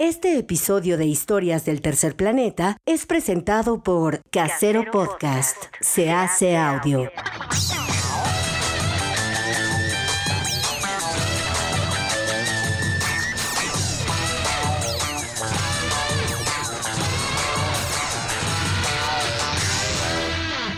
Este 0.00 0.38
episodio 0.38 0.96
de 0.96 1.04
Historias 1.04 1.66
del 1.66 1.82
Tercer 1.82 2.16
Planeta 2.16 2.78
es 2.86 3.04
presentado 3.04 3.82
por 3.82 4.22
Casero 4.30 4.90
Podcast. 4.90 5.58
Se 5.82 6.10
hace 6.10 6.56
audio. 6.56 7.10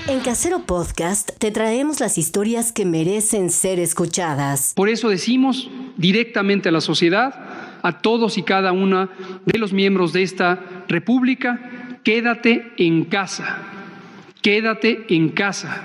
En 0.09 0.19
Casero 0.19 0.67
Podcast 0.67 1.31
te 1.39 1.53
traemos 1.53 2.01
las 2.01 2.19
historias 2.19 2.73
que 2.73 2.85
merecen 2.85 3.51
ser 3.51 3.79
escuchadas. 3.79 4.73
Por 4.75 4.89
eso 4.89 5.09
decimos 5.09 5.71
directamente 5.97 6.69
a 6.69 6.73
la 6.73 6.81
sociedad, 6.81 7.52
a 7.83 8.01
todos 8.01 8.39
y 8.39 8.43
cada 8.43 8.73
una 8.73 9.11
de 9.45 9.59
los 9.59 9.73
miembros 9.73 10.13
de 10.13 10.23
esta 10.23 10.61
República, 10.89 11.99
quédate 12.03 12.73
en 12.79 13.05
casa, 13.05 13.59
quédate 14.41 15.07
en 15.09 15.31
casa. 15.31 15.83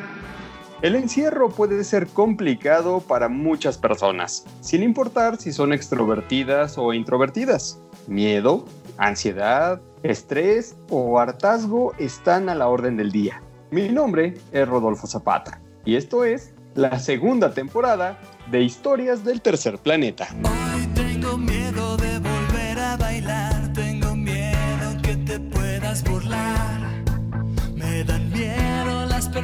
El 0.81 0.95
encierro 0.95 1.49
puede 1.49 1.84
ser 1.84 2.07
complicado 2.07 3.02
para 3.02 3.30
muchas 3.30 3.80
personas, 3.80 4.45
sin 4.62 4.84
importar 4.84 5.38
si 5.38 5.52
son 5.52 5.73
extrovertidas 5.73 6.77
o 6.77 6.94
introvertidas. 6.94 7.81
Miedo, 8.07 8.66
ansiedad, 8.98 9.82
estrés 10.04 10.76
o 10.90 11.20
hartazgo 11.20 11.93
están 11.98 12.48
a 12.49 12.55
la 12.55 12.68
orden 12.68 12.95
del 12.95 13.12
día. 13.12 13.41
Mi 13.71 13.90
nombre 13.90 14.35
es 14.52 14.68
Rodolfo 14.68 15.07
Zapata 15.07 15.59
y 15.84 15.95
esto 15.95 16.23
es 16.23 16.54
la 16.76 16.99
segunda 16.99 17.54
temporada 17.54 18.20
de 18.52 18.62
Historias 18.62 19.23
del 19.23 19.41
Tercer 19.41 19.79
Planeta. 19.79 20.27
Hoy 20.43 20.88
tengo 20.93 21.38
miedo 21.38 21.96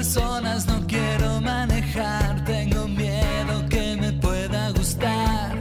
personas, 0.03 0.67
no 0.67 0.85
quiero 0.85 1.39
manejar, 1.39 2.43
tengo 2.43 2.89
miedo 2.89 3.65
que 3.69 3.95
me 3.95 4.11
pueda 4.11 4.69
gustar. 4.71 5.55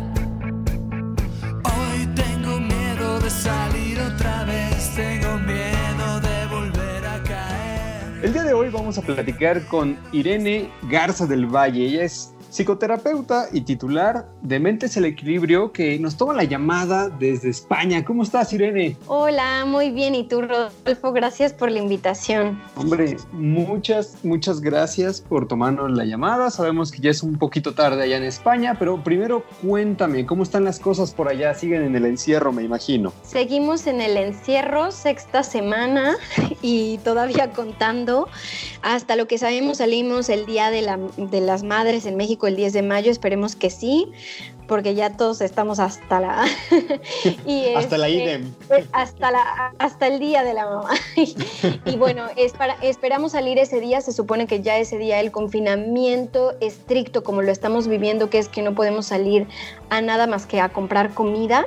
Hoy 1.62 2.06
tengo 2.16 2.58
miedo 2.58 3.20
de 3.20 3.30
salir 3.30 4.00
otra 4.00 4.42
vez, 4.42 4.96
tengo 4.96 5.38
miedo 5.38 6.20
de 6.20 6.46
volver 6.50 7.06
a 7.06 7.22
caer. 7.22 8.24
El 8.24 8.32
día 8.32 8.42
de 8.42 8.52
hoy 8.52 8.68
vamos 8.68 8.98
a 8.98 9.02
platicar 9.02 9.64
con 9.66 9.96
Irene 10.10 10.68
Garza 10.90 11.24
del 11.24 11.46
Valle. 11.46 11.86
Ella 11.86 12.02
es 12.02 12.34
psicoterapeuta 12.52 13.48
y 13.50 13.62
titular 13.62 14.26
de 14.42 14.60
Mentes 14.60 14.98
el 14.98 15.06
Equilibrio, 15.06 15.72
que 15.72 15.98
nos 15.98 16.18
toma 16.18 16.34
la 16.34 16.44
llamada 16.44 17.08
desde 17.08 17.48
España. 17.48 18.04
¿Cómo 18.04 18.22
estás, 18.22 18.52
Irene? 18.52 18.98
Hola, 19.06 19.64
muy 19.64 19.90
bien. 19.90 20.14
¿Y 20.14 20.24
tú, 20.24 20.42
Rodolfo? 20.42 21.12
Gracias 21.12 21.54
por 21.54 21.70
la 21.70 21.78
invitación. 21.78 22.60
Hombre, 22.76 23.16
muchas, 23.32 24.18
muchas 24.22 24.60
gracias 24.60 25.22
por 25.22 25.48
tomarnos 25.48 25.90
la 25.92 26.04
llamada. 26.04 26.50
Sabemos 26.50 26.92
que 26.92 27.00
ya 27.00 27.10
es 27.10 27.22
un 27.22 27.38
poquito 27.38 27.72
tarde 27.72 28.02
allá 28.02 28.18
en 28.18 28.24
España, 28.24 28.76
pero 28.78 29.02
primero 29.02 29.44
cuéntame, 29.62 30.26
¿cómo 30.26 30.42
están 30.42 30.64
las 30.64 30.78
cosas 30.78 31.14
por 31.14 31.28
allá? 31.28 31.54
Siguen 31.54 31.82
en 31.82 31.96
el 31.96 32.04
encierro, 32.04 32.52
me 32.52 32.62
imagino. 32.62 33.14
Seguimos 33.22 33.86
en 33.86 34.02
el 34.02 34.18
encierro, 34.18 34.92
sexta 34.92 35.42
semana 35.42 36.16
y 36.60 36.98
todavía 36.98 37.50
contando. 37.52 38.28
Hasta 38.82 39.16
lo 39.16 39.26
que 39.26 39.38
sabemos, 39.38 39.78
salimos 39.78 40.28
el 40.28 40.44
Día 40.44 40.70
de, 40.70 40.82
la, 40.82 40.98
de 41.16 41.40
las 41.40 41.62
Madres 41.62 42.04
en 42.04 42.16
México 42.16 42.41
el 42.46 42.56
10 42.56 42.72
de 42.72 42.82
mayo, 42.82 43.10
esperemos 43.10 43.56
que 43.56 43.70
sí, 43.70 44.12
porque 44.66 44.94
ya 44.94 45.16
todos 45.16 45.40
estamos 45.40 45.78
hasta 45.78 46.20
la... 46.20 46.46
y 47.46 47.74
hasta 47.74 47.98
la 47.98 48.08
este, 48.08 48.24
idem. 48.24 48.54
Hasta, 48.92 49.30
la, 49.30 49.72
hasta 49.78 50.06
el 50.06 50.18
día 50.18 50.44
de 50.44 50.54
la 50.54 50.66
mamá. 50.66 50.90
y 51.84 51.96
bueno, 51.96 52.26
es 52.36 52.52
para, 52.52 52.74
esperamos 52.82 53.32
salir 53.32 53.58
ese 53.58 53.80
día, 53.80 54.00
se 54.00 54.12
supone 54.12 54.46
que 54.46 54.62
ya 54.62 54.78
ese 54.78 54.98
día 54.98 55.20
el 55.20 55.30
confinamiento 55.30 56.54
estricto 56.60 57.22
como 57.22 57.42
lo 57.42 57.50
estamos 57.50 57.88
viviendo, 57.88 58.30
que 58.30 58.38
es 58.38 58.48
que 58.48 58.62
no 58.62 58.74
podemos 58.74 59.06
salir 59.06 59.46
a 59.90 60.00
nada 60.00 60.26
más 60.26 60.46
que 60.46 60.60
a 60.60 60.70
comprar 60.70 61.12
comida, 61.12 61.66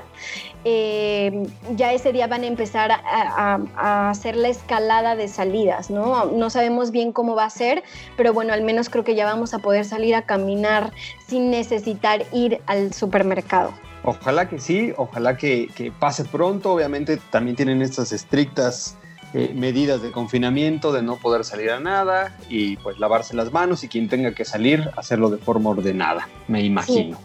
eh, 0.65 1.47
ya 1.75 1.93
ese 1.93 2.11
día 2.11 2.25
van 2.25 2.41
a 2.41 2.47
empezar 2.47 2.91
a, 2.91 2.99
a, 3.05 3.61
a, 3.75 4.09
hacer 4.09 4.35
la 4.35 4.49
escalada 4.49 5.15
de 5.15 5.27
salidas, 5.27 5.91
¿no? 5.91 6.25
No 6.25 6.49
sabemos 6.49 6.89
bien 6.89 7.11
cómo 7.11 7.35
va 7.35 7.45
a 7.45 7.49
ser, 7.51 7.83
pero 8.17 8.33
bueno, 8.33 8.51
al 8.51 8.63
menos 8.63 8.89
creo 8.89 9.03
que 9.03 9.13
ya 9.13 9.25
vamos 9.25 9.53
a 9.53 9.59
poder 9.59 9.85
salir 9.85 10.15
a 10.15 10.23
caminar 10.23 10.91
sin 11.27 11.51
necesitar 11.51 12.25
ir 12.33 12.61
al 12.65 12.93
supermercado. 12.93 13.73
Ojalá 14.03 14.49
que 14.49 14.59
sí, 14.59 14.91
ojalá 14.97 15.37
que, 15.37 15.67
que 15.75 15.91
pase 15.91 16.25
pronto. 16.25 16.73
Obviamente 16.73 17.17
también 17.31 17.55
tienen 17.55 17.81
estas 17.81 18.11
estrictas 18.11 18.97
eh, 19.33 19.51
medidas 19.53 20.01
de 20.01 20.11
confinamiento, 20.11 20.93
de 20.93 21.01
no 21.01 21.17
poder 21.17 21.43
salir 21.43 21.69
a 21.69 21.79
nada 21.79 22.37
y 22.49 22.77
pues 22.77 22.97
lavarse 22.99 23.35
las 23.35 23.51
manos 23.51 23.83
y 23.83 23.87
quien 23.87 24.07
tenga 24.07 24.33
que 24.33 24.45
salir, 24.45 24.89
hacerlo 24.95 25.29
de 25.29 25.37
forma 25.37 25.71
ordenada, 25.71 26.29
me 26.47 26.63
imagino. 26.63 27.17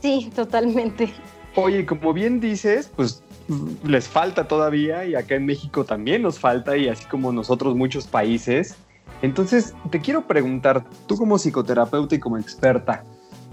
Sí, 0.00 0.22
sí 0.24 0.30
totalmente. 0.34 1.12
Oye, 1.56 1.86
como 1.86 2.12
bien 2.12 2.40
dices, 2.40 2.90
pues 2.94 3.22
les 3.84 4.08
falta 4.08 4.48
todavía 4.48 5.04
y 5.04 5.14
acá 5.14 5.36
en 5.36 5.46
México 5.46 5.84
también 5.84 6.22
nos 6.22 6.38
falta 6.38 6.76
y 6.76 6.88
así 6.88 7.04
como 7.06 7.32
nosotros 7.32 7.76
muchos 7.76 8.06
países. 8.06 8.76
Entonces, 9.22 9.74
te 9.90 10.00
quiero 10.00 10.26
preguntar, 10.26 10.84
tú 11.06 11.16
como 11.16 11.38
psicoterapeuta 11.38 12.16
y 12.16 12.18
como 12.18 12.38
experta, 12.38 13.04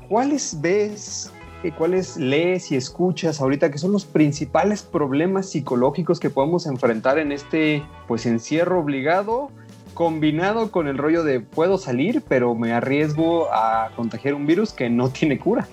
¿cuáles 0.09 0.59
ves, 0.59 1.31
cuáles 1.78 2.17
lees 2.17 2.72
y 2.72 2.75
escuchas 2.75 3.39
ahorita 3.39 3.69
que 3.69 3.78
son 3.78 3.91
los 3.91 4.06
principales 4.06 4.81
problemas 4.81 5.51
psicológicos 5.51 6.19
que 6.19 6.31
podemos 6.31 6.66
enfrentar 6.66 7.19
en 7.19 7.31
este 7.31 7.83
pues 8.07 8.25
encierro 8.25 8.79
obligado 8.79 9.51
combinado 9.94 10.72
con 10.72 10.88
el 10.88 10.97
rollo 10.97 11.23
de 11.23 11.41
puedo 11.41 11.78
salir, 11.78 12.23
pero 12.28 12.56
me 12.56 12.72
arriesgo 12.72 13.53
a 13.53 13.91
contagiar 13.95 14.33
un 14.33 14.47
virus 14.47 14.73
que 14.73 14.89
no 14.89 15.09
tiene 15.09 15.38
cura? 15.38 15.68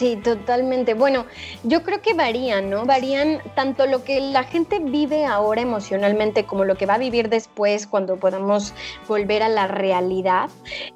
Sí, 0.00 0.16
totalmente. 0.16 0.94
Bueno, 0.94 1.26
yo 1.62 1.82
creo 1.82 2.00
que 2.00 2.14
varían, 2.14 2.70
¿no? 2.70 2.86
Varían 2.86 3.42
tanto 3.54 3.84
lo 3.84 4.02
que 4.02 4.18
la 4.18 4.44
gente 4.44 4.78
vive 4.78 5.26
ahora 5.26 5.60
emocionalmente 5.60 6.46
como 6.46 6.64
lo 6.64 6.74
que 6.76 6.86
va 6.86 6.94
a 6.94 6.98
vivir 6.98 7.28
después 7.28 7.86
cuando 7.86 8.16
podamos 8.16 8.72
volver 9.06 9.42
a 9.42 9.50
la 9.50 9.66
realidad. 9.66 10.48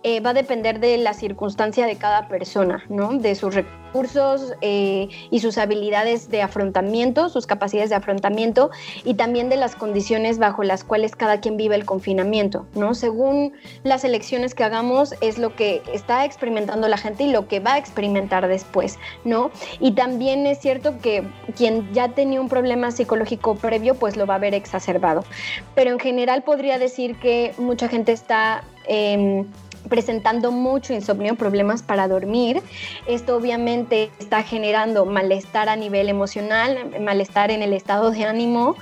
Eh, 0.05 0.21
va 0.21 0.31
a 0.31 0.33
depender 0.33 0.81
de 0.81 0.97
la 0.97 1.13
circunstancia 1.13 1.85
de 1.85 1.97
cada 1.97 2.29
persona, 2.29 2.83
¿no? 2.89 3.13
De 3.13 3.35
sus 3.35 3.55
eh, 4.61 5.09
y 5.31 5.41
sus 5.41 5.59
habilidades 5.59 6.31
de 6.31 6.43
afrontamiento, 6.43 7.29
sus 7.29 7.47
capacidades 7.47 7.91
de 7.91 7.97
afrontamiento 7.97 8.71
y 9.05 9.15
también 9.15 9.49
de 9.49 9.57
las 9.57 9.77
condiciones 9.77 10.39
bajo 10.39 10.63
las 10.63 10.85
cuales 10.85 11.17
cada 11.17 11.41
quien 11.41 11.57
vive 11.57 11.75
el 11.75 11.85
confinamiento, 11.85 12.67
¿no? 12.75 12.95
Según 12.95 13.53
las 13.83 14.05
elecciones 14.05 14.55
que 14.55 14.65
hagamos 14.65 15.15
es 15.21 15.39
lo 15.39 15.55
que 15.55 15.83
está 15.93 16.25
experimentando 16.25 16.89
la 16.89 16.97
gente 16.97 17.25
y 17.25 17.31
lo 17.31 17.49
que 17.49 17.61
va 17.61 17.75
a 17.75 17.79
experimentar 17.79 18.49
después. 18.49 18.99
¿no? 19.25 19.51
Y 19.81 19.93
también 19.93 20.47
es 20.47 20.59
cierto 20.59 20.99
que 20.99 21.25
quien 21.57 21.93
ya 21.93 22.09
tenía 22.09 22.41
un 22.41 22.49
problema 22.49 22.91
psicológico 22.91 23.55
previo, 23.57 23.95
pues 23.95 24.17
lo 24.17 24.27
va 24.27 24.37
a 24.37 24.39
ver 24.39 24.55
exacerbado. 24.55 25.25
Pero 25.75 25.91
en 25.91 25.99
general 25.99 26.43
podría 26.43 26.79
decir 26.79 27.19
que 27.19 27.55
mucha 27.59 27.89
gente 27.89 28.13
está... 28.13 28.65
Eh, 28.87 29.45
presentando 29.95 30.51
mucho 30.51 30.93
insomnio, 30.93 31.37
problemas 31.37 31.81
para 31.81 32.09
dormir. 32.09 32.61
Esto 33.07 33.37
obviamente 33.37 34.11
está 34.19 34.43
generando 34.43 35.07
malestar 35.07 35.69
a 35.69 35.77
nivel 35.77 36.09
emocional, 36.09 36.91
malestar 37.01 37.53
en 37.53 37.63
el 37.63 37.73
estado 37.73 38.11
de 38.11 38.25
ánimo, 38.25 38.75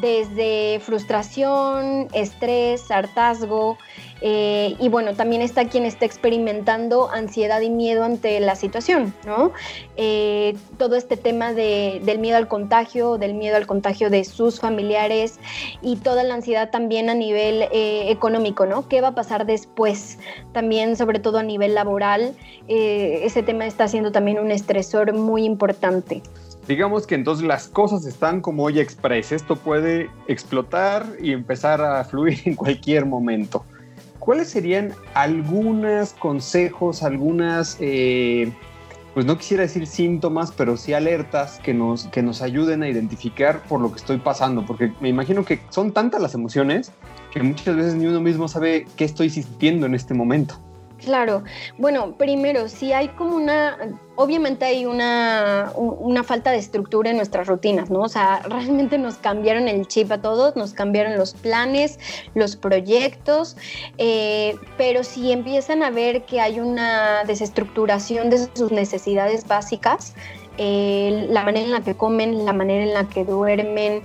desde 0.00 0.80
frustración, 0.80 2.08
estrés, 2.14 2.90
hartazgo. 2.90 3.76
Eh, 4.26 4.74
y 4.80 4.88
bueno, 4.88 5.12
también 5.12 5.42
está 5.42 5.68
quien 5.68 5.84
está 5.84 6.06
experimentando 6.06 7.10
ansiedad 7.10 7.60
y 7.60 7.68
miedo 7.68 8.04
ante 8.04 8.40
la 8.40 8.56
situación, 8.56 9.12
¿no? 9.26 9.52
Eh, 9.98 10.56
todo 10.78 10.96
este 10.96 11.18
tema 11.18 11.52
de, 11.52 12.00
del 12.02 12.20
miedo 12.20 12.38
al 12.38 12.48
contagio, 12.48 13.18
del 13.18 13.34
miedo 13.34 13.56
al 13.56 13.66
contagio 13.66 14.08
de 14.08 14.24
sus 14.24 14.60
familiares 14.60 15.38
y 15.82 15.96
toda 15.96 16.24
la 16.24 16.32
ansiedad 16.32 16.70
también 16.70 17.10
a 17.10 17.14
nivel 17.14 17.68
eh, 17.70 18.10
económico, 18.10 18.64
¿no? 18.64 18.88
¿Qué 18.88 19.02
va 19.02 19.08
a 19.08 19.14
pasar 19.14 19.44
después? 19.44 20.18
También, 20.52 20.96
sobre 20.96 21.18
todo 21.18 21.36
a 21.36 21.42
nivel 21.42 21.74
laboral, 21.74 22.34
eh, 22.66 23.20
ese 23.24 23.42
tema 23.42 23.66
está 23.66 23.88
siendo 23.88 24.10
también 24.10 24.38
un 24.38 24.50
estresor 24.50 25.12
muy 25.12 25.44
importante. 25.44 26.22
Digamos 26.66 27.06
que 27.06 27.14
entonces 27.14 27.46
las 27.46 27.68
cosas 27.68 28.06
están 28.06 28.40
como 28.40 28.64
hoy 28.64 28.80
express. 28.80 29.32
Esto 29.32 29.56
puede 29.56 30.08
explotar 30.28 31.04
y 31.20 31.32
empezar 31.32 31.82
a 31.82 32.02
fluir 32.04 32.40
en 32.46 32.54
cualquier 32.54 33.04
momento. 33.04 33.66
¿Cuáles 34.24 34.48
serían 34.48 34.94
algunos 35.12 36.14
consejos, 36.14 37.02
algunas, 37.02 37.76
eh, 37.78 38.50
pues 39.12 39.26
no 39.26 39.36
quisiera 39.36 39.64
decir 39.64 39.86
síntomas, 39.86 40.50
pero 40.50 40.78
sí 40.78 40.94
alertas 40.94 41.60
que 41.62 41.74
nos, 41.74 42.06
que 42.06 42.22
nos 42.22 42.40
ayuden 42.40 42.82
a 42.82 42.88
identificar 42.88 43.62
por 43.64 43.82
lo 43.82 43.90
que 43.90 43.96
estoy 43.96 44.16
pasando? 44.16 44.64
Porque 44.64 44.92
me 45.00 45.10
imagino 45.10 45.44
que 45.44 45.60
son 45.68 45.92
tantas 45.92 46.22
las 46.22 46.34
emociones 46.34 46.90
que 47.32 47.42
muchas 47.42 47.76
veces 47.76 47.94
ni 47.96 48.06
uno 48.06 48.22
mismo 48.22 48.48
sabe 48.48 48.86
qué 48.96 49.04
estoy 49.04 49.28
sintiendo 49.28 49.84
en 49.84 49.94
este 49.94 50.14
momento. 50.14 50.58
Claro, 51.04 51.44
bueno, 51.76 52.16
primero, 52.16 52.66
si 52.68 52.94
hay 52.94 53.08
como 53.08 53.36
una, 53.36 53.76
obviamente 54.16 54.64
hay 54.64 54.86
una, 54.86 55.70
una, 55.76 56.24
falta 56.24 56.50
de 56.50 56.56
estructura 56.56 57.10
en 57.10 57.16
nuestras 57.16 57.46
rutinas, 57.46 57.90
¿no? 57.90 58.00
O 58.00 58.08
sea, 58.08 58.40
realmente 58.48 58.96
nos 58.96 59.16
cambiaron 59.16 59.68
el 59.68 59.86
chip 59.86 60.10
a 60.12 60.22
todos, 60.22 60.56
nos 60.56 60.72
cambiaron 60.72 61.18
los 61.18 61.34
planes, 61.34 61.98
los 62.34 62.56
proyectos, 62.56 63.58
eh, 63.98 64.56
pero 64.78 65.04
si 65.04 65.30
empiezan 65.30 65.82
a 65.82 65.90
ver 65.90 66.24
que 66.24 66.40
hay 66.40 66.58
una 66.58 67.24
desestructuración 67.24 68.30
de 68.30 68.48
sus 68.54 68.72
necesidades 68.72 69.46
básicas, 69.46 70.14
eh, 70.56 71.26
la 71.30 71.42
manera 71.42 71.66
en 71.66 71.72
la 71.72 71.80
que 71.80 71.96
comen, 71.96 72.44
la 72.44 72.52
manera 72.52 72.84
en 72.84 72.94
la 72.94 73.08
que 73.08 73.24
duermen, 73.24 74.02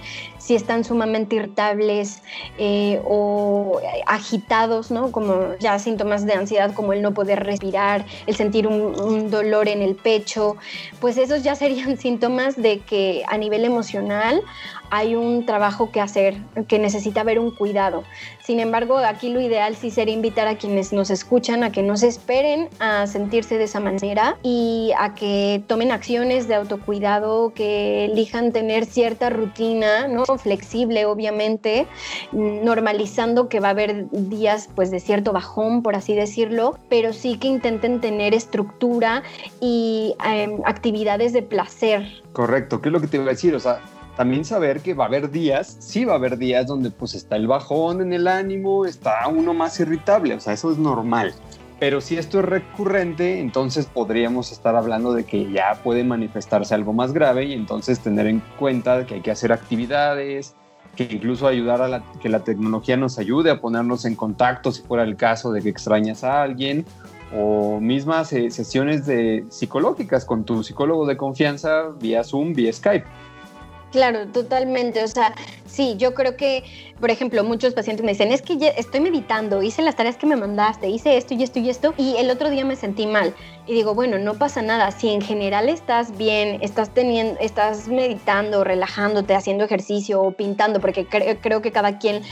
si 0.49 0.55
están 0.55 0.83
sumamente 0.83 1.35
irritables 1.35 2.23
eh, 2.57 2.99
o 3.05 3.79
agitados, 4.07 4.89
¿no? 4.89 5.11
Como 5.11 5.55
ya 5.59 5.77
síntomas 5.77 6.25
de 6.25 6.33
ansiedad 6.33 6.73
como 6.73 6.91
el 6.91 7.03
no 7.03 7.13
poder 7.13 7.43
respirar, 7.45 8.03
el 8.25 8.35
sentir 8.35 8.65
un, 8.65 9.29
dolor 9.29 9.67
en 9.67 9.83
el 9.83 9.93
pecho, 9.93 10.57
pues 10.99 11.19
esos 11.19 11.43
ya 11.43 11.53
serían 11.63 11.97
síntomas 11.97 12.55
de 12.55 12.79
que 12.79 13.23
a 13.27 13.37
nivel 13.37 13.63
emocional 13.63 14.41
hay 14.89 15.15
un 15.15 15.45
trabajo 15.45 15.91
que 15.91 16.01
hacer, 16.01 16.37
que 16.67 16.79
necesita 16.79 17.21
haber 17.21 17.37
un 17.37 17.51
cuidado. 17.51 18.03
Sin 18.41 18.59
embargo, 18.59 18.97
aquí 18.97 19.29
lo 19.29 19.39
ideal 19.39 19.75
sí 19.75 19.91
sería 19.91 20.15
invitar 20.15 20.47
a 20.47 20.57
quienes 20.57 20.91
nos 20.91 21.11
escuchan 21.11 21.63
a 21.63 21.71
que 21.71 21.83
no 21.83 21.95
se 21.95 22.07
esperen 22.07 22.69
a 22.79 23.05
sentirse 23.05 23.59
de 23.59 23.65
esa 23.65 23.79
manera 23.79 24.37
y 24.41 24.91
a 24.97 25.13
que 25.13 25.61
tomen 25.67 25.91
acciones 25.91 26.47
de 26.47 26.55
autocuidado, 26.55 27.53
que 27.53 28.05
elijan 28.05 28.51
tener 28.51 28.85
cierta 28.85 29.29
rutina, 29.29 30.07
¿no? 30.07 30.23
Flexible, 30.39 31.05
obviamente, 31.05 31.87
normalizando 32.31 33.49
que 33.49 33.59
va 33.59 33.67
a 33.67 33.71
haber 33.71 34.09
días 34.11 34.69
pues 34.75 34.91
de 34.91 34.99
cierto 34.99 35.33
bajón, 35.33 35.83
por 35.83 35.95
así 35.95 36.15
decirlo, 36.15 36.77
pero 36.89 37.13
sí 37.13 37.37
que 37.37 37.47
intenten 37.47 38.01
tener 38.01 38.33
estructura 38.33 39.23
y 39.59 40.15
em, 40.25 40.59
actividades 40.65 41.33
de 41.33 41.41
placer. 41.41 42.07
Correcto, 42.33 42.81
¿qué 42.81 42.89
es 42.89 42.93
lo 42.93 43.01
que 43.01 43.07
te 43.07 43.17
iba 43.17 43.25
a 43.25 43.29
decir? 43.29 43.55
O 43.55 43.59
sea, 43.59 43.81
también 44.19 44.43
saber 44.43 44.81
que 44.81 44.93
va 44.93 45.05
a 45.05 45.07
haber 45.07 45.31
días, 45.31 45.77
sí 45.79 46.03
va 46.03 46.13
a 46.13 46.15
haber 46.17 46.37
días 46.37 46.67
donde 46.67 46.91
pues 46.91 47.13
está 47.13 47.37
el 47.37 47.47
bajón 47.47 48.01
en 48.01 48.11
el 48.11 48.27
ánimo, 48.27 48.85
está 48.85 49.25
uno 49.27 49.53
más 49.53 49.79
irritable, 49.79 50.33
o 50.33 50.39
sea, 50.41 50.51
eso 50.51 50.71
es 50.71 50.77
normal. 50.77 51.33
Pero 51.79 52.01
si 52.01 52.17
esto 52.17 52.39
es 52.39 52.45
recurrente, 52.45 53.39
entonces 53.39 53.85
podríamos 53.85 54.51
estar 54.51 54.75
hablando 54.75 55.13
de 55.13 55.23
que 55.23 55.49
ya 55.49 55.79
puede 55.81 56.03
manifestarse 56.03 56.75
algo 56.75 56.91
más 56.91 57.13
grave 57.13 57.45
y 57.45 57.53
entonces 57.53 58.01
tener 58.01 58.27
en 58.27 58.41
cuenta 58.57 59.05
que 59.05 59.15
hay 59.15 59.21
que 59.21 59.31
hacer 59.31 59.53
actividades, 59.53 60.55
que 60.97 61.07
incluso 61.09 61.47
ayudar 61.47 61.81
a 61.81 62.03
que 62.21 62.27
la 62.27 62.43
tecnología 62.43 62.97
nos 62.97 63.17
ayude 63.17 63.51
a 63.51 63.61
ponernos 63.61 64.03
en 64.03 64.15
contacto 64.15 64.73
si 64.73 64.81
fuera 64.81 65.03
el 65.03 65.15
caso 65.15 65.53
de 65.53 65.61
que 65.61 65.69
extrañas 65.69 66.25
a 66.25 66.41
alguien 66.41 66.85
o 67.33 67.79
mismas 67.79 68.33
eh, 68.33 68.51
sesiones 68.51 69.05
de 69.05 69.45
psicológicas 69.49 70.25
con 70.25 70.43
tu 70.43 70.63
psicólogo 70.63 71.05
de 71.05 71.15
confianza 71.15 71.89
vía 72.01 72.23
Zoom, 72.23 72.53
vía 72.53 72.73
Skype. 72.73 73.05
Claro, 73.91 74.27
totalmente. 74.27 75.03
O 75.03 75.07
sea, 75.07 75.33
sí, 75.65 75.95
yo 75.97 76.13
creo 76.13 76.37
que 76.37 76.63
por 76.99 77.11
ejemplo, 77.11 77.43
muchos 77.43 77.73
pacientes 77.73 78.05
me 78.05 78.11
dicen, 78.11 78.31
es 78.31 78.41
que 78.41 78.73
estoy 78.77 78.99
meditando, 78.99 79.63
hice 79.63 79.81
las 79.81 79.95
tareas 79.95 80.17
que 80.17 80.25
me 80.25 80.35
mandaste, 80.35 80.89
hice 80.89 81.15
esto 81.17 81.33
y 81.33 81.43
esto 81.43 81.59
y 81.59 81.69
esto, 81.69 81.93
y 81.97 82.17
el 82.17 82.29
otro 82.29 82.49
día 82.49 82.65
me 82.65 82.75
sentí 82.75 83.07
mal. 83.07 83.33
Y 83.69 83.73
digo, 83.75 83.93
bueno, 83.93 84.17
no 84.17 84.33
pasa 84.33 84.63
nada. 84.63 84.89
Si 84.89 85.09
en 85.09 85.21
general 85.21 85.69
estás 85.69 86.17
bien, 86.17 86.57
estás 86.61 86.89
teniendo, 86.89 87.39
estás 87.39 87.87
meditando, 87.87 88.63
relajándote, 88.63 89.35
haciendo 89.35 89.63
ejercicio 89.63 90.23
o 90.23 90.31
pintando, 90.31 90.79
porque 90.79 91.05
creo 91.05 91.61
que 91.61 91.71
cada 91.71 91.99
quien 91.99 92.23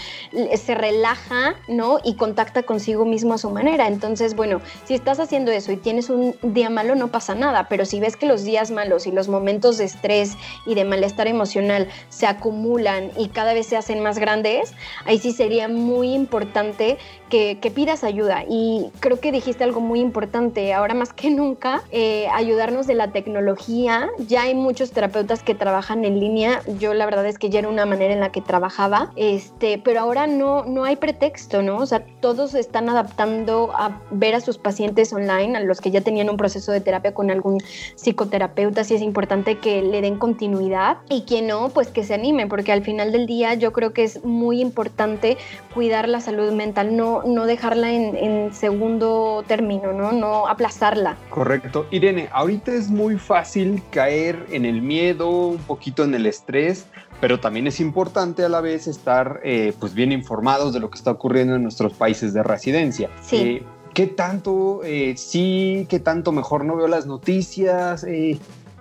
se 0.55 0.73
relaja, 0.73 1.53
¿no? 1.67 1.99
Y 2.03 2.15
contacta 2.15 2.63
consigo 2.63 3.05
mismo 3.05 3.35
a 3.35 3.37
su 3.37 3.51
manera. 3.51 3.87
Entonces, 3.87 4.35
bueno, 4.35 4.61
si 4.85 4.95
estás 4.95 5.19
haciendo 5.19 5.51
eso 5.51 5.71
y 5.71 5.77
tienes 5.77 6.09
un 6.09 6.35
día 6.41 6.71
malo, 6.71 6.95
no 6.95 7.09
pasa 7.09 7.35
nada. 7.35 7.67
Pero 7.69 7.85
si 7.85 7.99
ves 7.99 8.17
que 8.17 8.25
los 8.25 8.43
días 8.43 8.71
malos 8.71 9.05
y 9.05 9.11
los 9.11 9.27
momentos 9.27 9.77
de 9.77 9.83
estrés 9.83 10.35
y 10.65 10.73
de 10.73 10.85
malestar 10.85 11.27
emocional 11.27 11.87
se 12.09 12.25
acumulan 12.25 13.11
y 13.15 13.27
cada 13.27 13.53
vez 13.53 13.67
se 13.67 13.77
hacen 13.77 14.01
más 14.01 14.17
grandes, 14.17 14.73
ahí 15.05 15.19
sí 15.19 15.33
sería 15.33 15.67
muy 15.67 16.15
importante 16.15 16.97
que, 17.29 17.71
pidas 17.75 18.03
ayuda. 18.03 18.43
Y 18.49 18.89
creo 18.99 19.19
que 19.19 19.31
dijiste 19.31 19.63
algo 19.63 19.81
muy 19.81 19.99
importante, 19.99 20.73
ahora 20.73 20.93
más 20.93 21.13
que 21.13 21.26
nunca, 21.29 21.83
eh, 21.91 22.27
ayudarnos 22.33 22.87
de 22.87 22.95
la 22.95 23.11
tecnología. 23.11 24.09
Ya 24.19 24.43
hay 24.43 24.55
muchos 24.55 24.91
terapeutas 24.91 25.43
que 25.43 25.55
trabajan 25.55 26.05
en 26.05 26.19
línea. 26.19 26.61
Yo 26.79 26.93
la 26.93 27.05
verdad 27.05 27.25
es 27.25 27.37
que 27.37 27.49
ya 27.49 27.59
era 27.59 27.69
una 27.69 27.85
manera 27.85 28.13
en 28.13 28.19
la 28.19 28.31
que 28.31 28.41
trabajaba, 28.41 29.11
este, 29.15 29.81
pero 29.83 29.99
ahora 29.99 30.27
no, 30.27 30.63
no 30.65 30.83
hay 30.83 30.95
pretexto, 30.95 31.61
¿no? 31.61 31.77
O 31.77 31.85
sea, 31.85 32.03
todos 32.21 32.53
están 32.53 32.89
adaptando 32.89 33.71
a 33.75 34.01
ver 34.11 34.35
a 34.35 34.41
sus 34.41 34.57
pacientes 34.57 35.11
online, 35.13 35.57
a 35.57 35.61
los 35.61 35.81
que 35.81 35.91
ya 35.91 36.01
tenían 36.01 36.29
un 36.29 36.37
proceso 36.37 36.71
de 36.71 36.81
terapia 36.81 37.13
con 37.13 37.31
algún 37.31 37.59
psicoterapeuta, 37.95 38.83
sí 38.83 38.95
es 38.95 39.01
importante 39.01 39.57
que 39.57 39.81
le 39.81 40.01
den 40.01 40.17
continuidad 40.17 40.97
y 41.09 41.23
quien 41.23 41.47
no, 41.47 41.69
pues 41.69 41.87
que 41.87 42.03
se 42.03 42.13
anime, 42.13 42.47
porque 42.47 42.71
al 42.71 42.83
final 42.83 43.11
del 43.11 43.25
día 43.25 43.53
yo 43.55 43.73
creo 43.73 43.93
que 43.93 44.03
es 44.03 44.23
muy 44.23 44.61
importante 44.61 45.37
cuidar 45.73 46.07
la 46.07 46.21
salud 46.21 46.51
mental, 46.51 46.95
no 46.95 47.07
no, 47.25 47.45
dejarla 47.45 47.91
en, 47.91 48.53
segundo 48.53 49.43
término, 49.47 49.93
¿no? 49.93 50.11
no 50.11 50.47
aplazarla. 50.47 51.06
Correcto. 51.29 51.87
Irene, 51.91 52.29
ahorita 52.31 52.73
es 52.73 52.89
muy 52.89 53.17
fácil 53.17 53.81
caer 53.91 54.45
en 54.49 54.65
el 54.65 54.81
miedo, 54.81 55.29
un 55.29 55.59
poquito 55.59 56.03
en 56.03 56.13
el 56.13 56.25
estrés, 56.25 56.87
pero 57.21 57.39
también 57.39 57.67
es 57.67 57.79
importante 57.79 58.43
a 58.43 58.49
la 58.49 58.61
vez 58.61 58.87
estar 58.87 59.39
eh, 59.43 59.73
pues 59.79 59.93
bien 59.93 60.11
informados 60.11 60.73
de 60.73 60.79
lo 60.79 60.89
que 60.89 60.97
está 60.97 61.11
ocurriendo 61.11 61.55
en 61.55 61.63
nuestros 61.63 61.93
países 61.93 62.33
de 62.33 62.43
residencia. 62.43 63.09
Sí. 63.21 63.35
Eh, 63.37 63.63
¿Qué 63.93 64.07
tanto 64.07 64.81
eh, 64.83 65.15
sí, 65.17 65.87
qué 65.89 65.99
tanto 65.99 66.31
mejor 66.31 66.65
no 66.65 66.75
veo 66.75 66.87
las 66.87 67.07
noticias? 67.07 68.05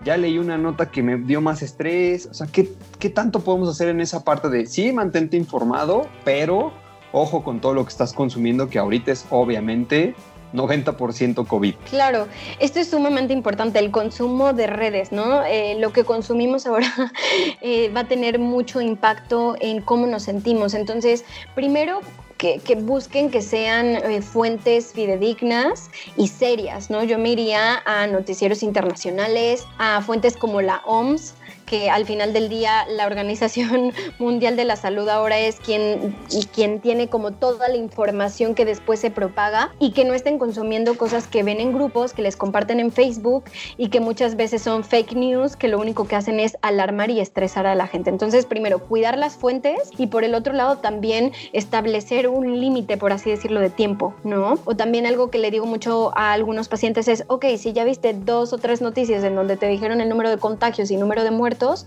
ya 0.04 0.16
leí 0.16 0.38
una 0.38 0.56
nota 0.56 0.90
que 0.90 1.02
me 1.02 1.16
dio 1.16 1.40
más 1.40 1.62
estrés. 1.62 2.26
O 2.26 2.34
sea, 2.34 2.46
¿qué, 2.46 2.70
¿qué 2.98 3.10
tanto 3.10 3.40
podemos 3.40 3.68
hacer 3.68 3.88
en 3.88 4.00
esa 4.00 4.22
parte 4.22 4.48
de 4.50 4.66
sí, 4.66 4.92
mantente 4.92 5.36
informado, 5.36 6.06
pero 6.24 6.72
ojo 7.12 7.42
con 7.42 7.60
todo 7.60 7.74
lo 7.74 7.84
que 7.84 7.90
estás 7.90 8.12
consumiendo, 8.12 8.68
que 8.68 8.78
ahorita 8.78 9.10
es 9.12 9.26
obviamente 9.30 10.14
90% 10.56 11.46
COVID. 11.46 11.74
Claro, 11.90 12.26
esto 12.58 12.80
es 12.80 12.90
sumamente 12.90 13.32
importante, 13.32 13.78
el 13.78 13.90
consumo 13.90 14.52
de 14.52 14.66
redes, 14.66 15.12
¿no? 15.12 15.44
Eh, 15.44 15.76
lo 15.78 15.92
que 15.92 16.04
consumimos 16.04 16.66
ahora 16.66 16.92
eh, 17.60 17.90
va 17.94 18.00
a 18.00 18.08
tener 18.08 18.38
mucho 18.38 18.80
impacto 18.80 19.56
en 19.60 19.82
cómo 19.82 20.06
nos 20.06 20.24
sentimos. 20.24 20.74
Entonces, 20.74 21.24
primero, 21.54 22.00
que, 22.36 22.60
busquen 22.80 23.30
que 23.30 23.42
sean 23.42 23.96
eh, 23.96 24.20
fuentes 24.20 24.92
fidedignas 24.92 25.90
y 26.16 26.28
serias, 26.28 26.90
¿no? 26.90 27.02
Yo 27.02 27.18
me 27.18 27.30
iría 27.30 27.82
a 27.84 28.06
noticieros 28.06 28.62
internacionales, 28.62 29.66
a 29.78 30.00
fuentes 30.02 30.36
como 30.36 30.60
la 30.60 30.82
OMS, 30.84 31.34
que 31.66 31.90
al 31.90 32.06
final 32.06 32.32
del 32.32 32.48
día 32.48 32.86
la 32.88 33.06
Organización 33.06 33.92
Mundial 34.18 34.56
de 34.56 34.64
la 34.64 34.76
Salud 34.76 35.08
ahora 35.08 35.38
es 35.38 35.60
quien, 35.60 36.16
quien 36.54 36.80
tiene 36.80 37.08
como 37.08 37.32
toda 37.32 37.68
la 37.68 37.76
información 37.76 38.54
que 38.54 38.64
después 38.64 39.00
se 39.00 39.10
propaga 39.10 39.74
y 39.78 39.90
que 39.90 40.04
no 40.04 40.14
estén 40.14 40.38
consumiendo 40.38 40.96
cosas 40.96 41.26
que 41.26 41.42
ven 41.42 41.60
en 41.60 41.72
grupos, 41.72 42.12
que 42.12 42.22
les 42.22 42.36
comparten 42.36 42.80
en 42.80 42.92
Facebook 42.92 43.44
y 43.76 43.88
que 43.88 44.00
muchas 44.00 44.36
veces 44.36 44.62
son 44.62 44.84
fake 44.84 45.14
news, 45.14 45.56
que 45.56 45.68
lo 45.68 45.78
único 45.78 46.06
que 46.06 46.16
hacen 46.16 46.40
es 46.40 46.56
alarmar 46.62 47.10
y 47.10 47.20
estresar 47.20 47.66
a 47.66 47.74
la 47.74 47.86
gente. 47.86 48.10
Entonces, 48.10 48.46
primero, 48.46 48.78
cuidar 48.78 49.18
las 49.18 49.36
fuentes 49.36 49.90
y 49.98 50.06
por 50.06 50.24
el 50.24 50.34
otro 50.34 50.52
lado 50.52 50.78
también 50.78 51.32
establecer 51.52 52.28
un 52.28 52.60
límite, 52.60 52.96
por 52.96 53.12
así 53.12 53.30
decirlo, 53.30 53.60
de 53.60 53.70
tiempo, 53.70 54.14
¿no? 54.24 54.58
O 54.64 54.76
también 54.76 55.06
algo 55.06 55.30
que 55.30 55.38
le 55.38 55.50
digo 55.50 55.66
mucho 55.66 56.12
a 56.16 56.32
algunos 56.32 56.68
pacientes 56.68 57.08
es, 57.08 57.24
ok, 57.26 57.44
si 57.58 57.72
ya 57.72 57.84
viste 57.84 58.14
dos 58.14 58.52
o 58.52 58.58
tres 58.58 58.80
noticias 58.80 59.24
en 59.24 59.34
donde 59.34 59.56
te 59.56 59.66
dijeron 59.66 60.00
el 60.00 60.08
número 60.08 60.30
de 60.30 60.38
contagios 60.38 60.90
y 60.90 60.96
número 60.96 61.24
de 61.24 61.30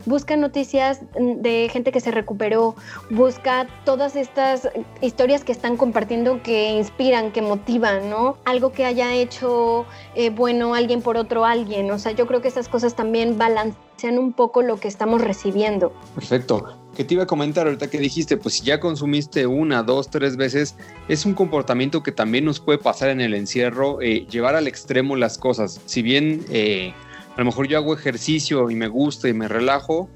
busca 0.06 0.36
noticias 0.36 1.02
de 1.18 1.70
gente 1.72 1.92
que 1.92 2.00
se 2.00 2.12
recuperó, 2.12 2.76
busca 3.10 3.68
todas 3.86 4.16
estas 4.16 4.70
historias 5.02 5.44
que 5.44 5.52
están 5.52 5.78
compartiendo 5.78 6.42
que 6.44 6.72
inspiran, 6.72 7.32
que 7.32 7.42
motivan, 7.42 8.10
¿no? 8.10 8.38
Algo 8.46 8.72
que 8.72 8.86
haya 8.86 9.14
hecho 9.14 9.86
eh, 10.16 10.30
bueno 10.30 10.74
alguien 10.74 11.02
por 11.02 11.18
otro 11.18 11.46
alguien. 11.46 11.90
O 11.92 12.00
sea, 12.00 12.12
yo 12.12 12.28
creo 12.28 12.42
que 12.42 12.48
esas 12.48 12.68
cosas 12.70 12.96
también 12.96 13.38
balancean 13.38 14.18
un 14.18 14.34
poco 14.34 14.62
lo 14.62 14.80
que 14.80 14.88
estamos 14.88 15.22
recibiendo. 15.22 15.92
Perfecto. 16.16 16.76
¿Qué 16.96 17.06
te 17.06 17.14
iba 17.14 17.24
a 17.24 17.28
comentar 17.28 17.66
ahorita 17.66 17.90
que 17.90 17.98
dijiste? 17.98 18.36
Pues 18.36 18.56
si 18.56 18.66
ya 18.66 18.80
consumiste 18.80 19.48
una, 19.48 19.84
dos, 19.84 20.10
tres 20.10 20.36
veces, 20.36 20.76
es 21.08 21.26
un 21.26 21.34
comportamiento 21.34 22.04
que 22.04 22.12
también 22.12 22.44
nos 22.44 22.60
puede 22.60 22.78
pasar 22.78 23.10
en 23.10 23.22
el 23.22 23.34
encierro, 23.34 24.02
eh, 24.02 24.26
llevar 24.30 24.56
al 24.56 24.68
extremo 24.68 25.16
las 25.16 25.38
cosas. 25.38 25.80
Si 25.86 26.02
bien 26.02 26.44
eh, 26.50 26.94
a 27.40 27.42
lo 27.42 27.46
mejor 27.46 27.70
yo 27.70 27.78
hago 27.78 27.94
ejercicio 27.94 28.70
y 28.70 28.76
me 28.76 28.90
gusta 28.90 29.30
y 29.30 29.34
me 29.34 29.48
relajo, 29.48 30.10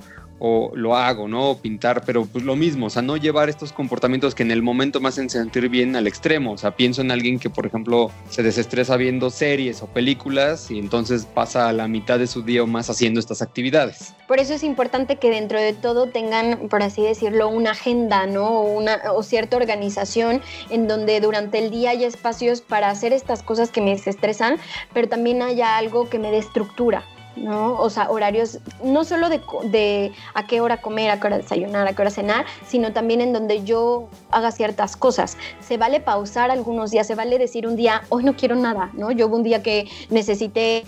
o 0.46 0.72
lo 0.76 0.98
hago, 0.98 1.30
¿no? 1.30 1.58
Pintar, 1.62 2.04
pero 2.06 2.26
pues 2.26 2.44
lo 2.44 2.58
mismo, 2.58 2.88
o 2.88 2.90
sea, 2.90 3.02
no 3.02 3.16
llevar 3.16 3.48
estos 3.48 3.72
comportamientos 3.72 4.36
que 4.36 4.44
en 4.44 4.52
el 4.52 4.62
momento 4.62 5.00
me 5.00 5.08
hacen 5.08 5.30
sentir 5.30 5.70
bien 5.70 5.96
al 5.96 6.06
extremo. 6.06 6.52
O 6.52 6.58
sea, 6.58 6.76
pienso 6.76 7.00
en 7.00 7.12
alguien 7.12 7.40
que, 7.40 7.50
por 7.50 7.66
ejemplo, 7.66 8.12
se 8.30 8.44
desestresa 8.44 8.98
viendo 8.98 9.30
series 9.30 9.82
o 9.82 9.88
películas 9.88 10.70
y 10.70 10.80
entonces 10.80 11.26
pasa 11.26 11.72
la 11.72 11.88
mitad 11.88 12.20
de 12.20 12.28
su 12.28 12.42
día 12.42 12.62
o 12.62 12.68
más 12.68 12.90
haciendo 12.90 13.22
estas 13.22 13.42
actividades. 13.42 14.14
Por 14.28 14.40
eso 14.40 14.54
es 14.54 14.64
importante 14.64 15.16
que 15.16 15.30
dentro 15.30 15.62
de 15.62 15.72
todo 15.72 16.08
tengan, 16.08 16.68
por 16.68 16.84
así 16.84 17.02
decirlo, 17.02 17.48
una 17.48 17.72
agenda, 17.72 18.26
¿no? 18.28 18.50
O, 18.50 18.74
una, 18.74 19.00
o 19.16 19.24
cierta 19.24 19.56
organización 19.56 20.42
en 20.70 20.90
donde 20.90 21.22
durante 21.22 21.60
el 21.60 21.72
día 21.72 21.92
haya 21.92 22.08
espacios 22.08 22.60
para 22.60 22.90
hacer 22.90 23.14
estas 23.14 23.44
cosas 23.44 23.70
que 23.70 23.80
me 23.80 23.92
desestresan, 23.92 24.58
pero 24.94 25.08
también 25.08 25.42
haya 25.42 25.78
algo 25.78 26.10
que 26.10 26.20
me 26.20 26.32
dé 26.32 26.40
estructura. 26.40 27.06
¿No? 27.36 27.74
O 27.80 27.90
sea, 27.90 28.10
horarios 28.10 28.60
no 28.84 29.04
solo 29.04 29.30
de, 29.30 29.42
de, 29.66 30.12
a 30.34 30.46
qué 30.46 30.62
hora 30.62 30.78
comer, 30.78 31.12
a 31.12 31.20
qué 31.20 31.28
hora 31.28 31.38
desayunar, 31.38 31.88
a 31.88 31.94
qué 31.94 32.02
hora 32.02 32.12
cenar, 32.12 32.46
sino 32.66 32.94
también 32.94 33.22
en 33.22 33.34
donde 33.34 33.64
yo 33.64 34.08
haga 34.32 34.52
ciertas 34.52 34.96
cosas. 34.96 35.38
Se 35.60 35.78
vale 35.78 36.00
pausar 36.00 36.52
algunos 36.52 36.92
días, 36.92 37.08
se 37.08 37.16
vale 37.16 37.38
decir 37.38 37.68
un 37.68 37.76
día, 37.76 38.04
hoy 38.10 38.24
no 38.24 38.36
quiero 38.36 38.56
nada, 38.56 38.90
¿no? 38.94 39.12
Yo 39.12 39.28
hubo 39.28 39.36
un 39.36 39.44
día 39.44 39.64
que 39.64 39.88
necesité 40.10 40.84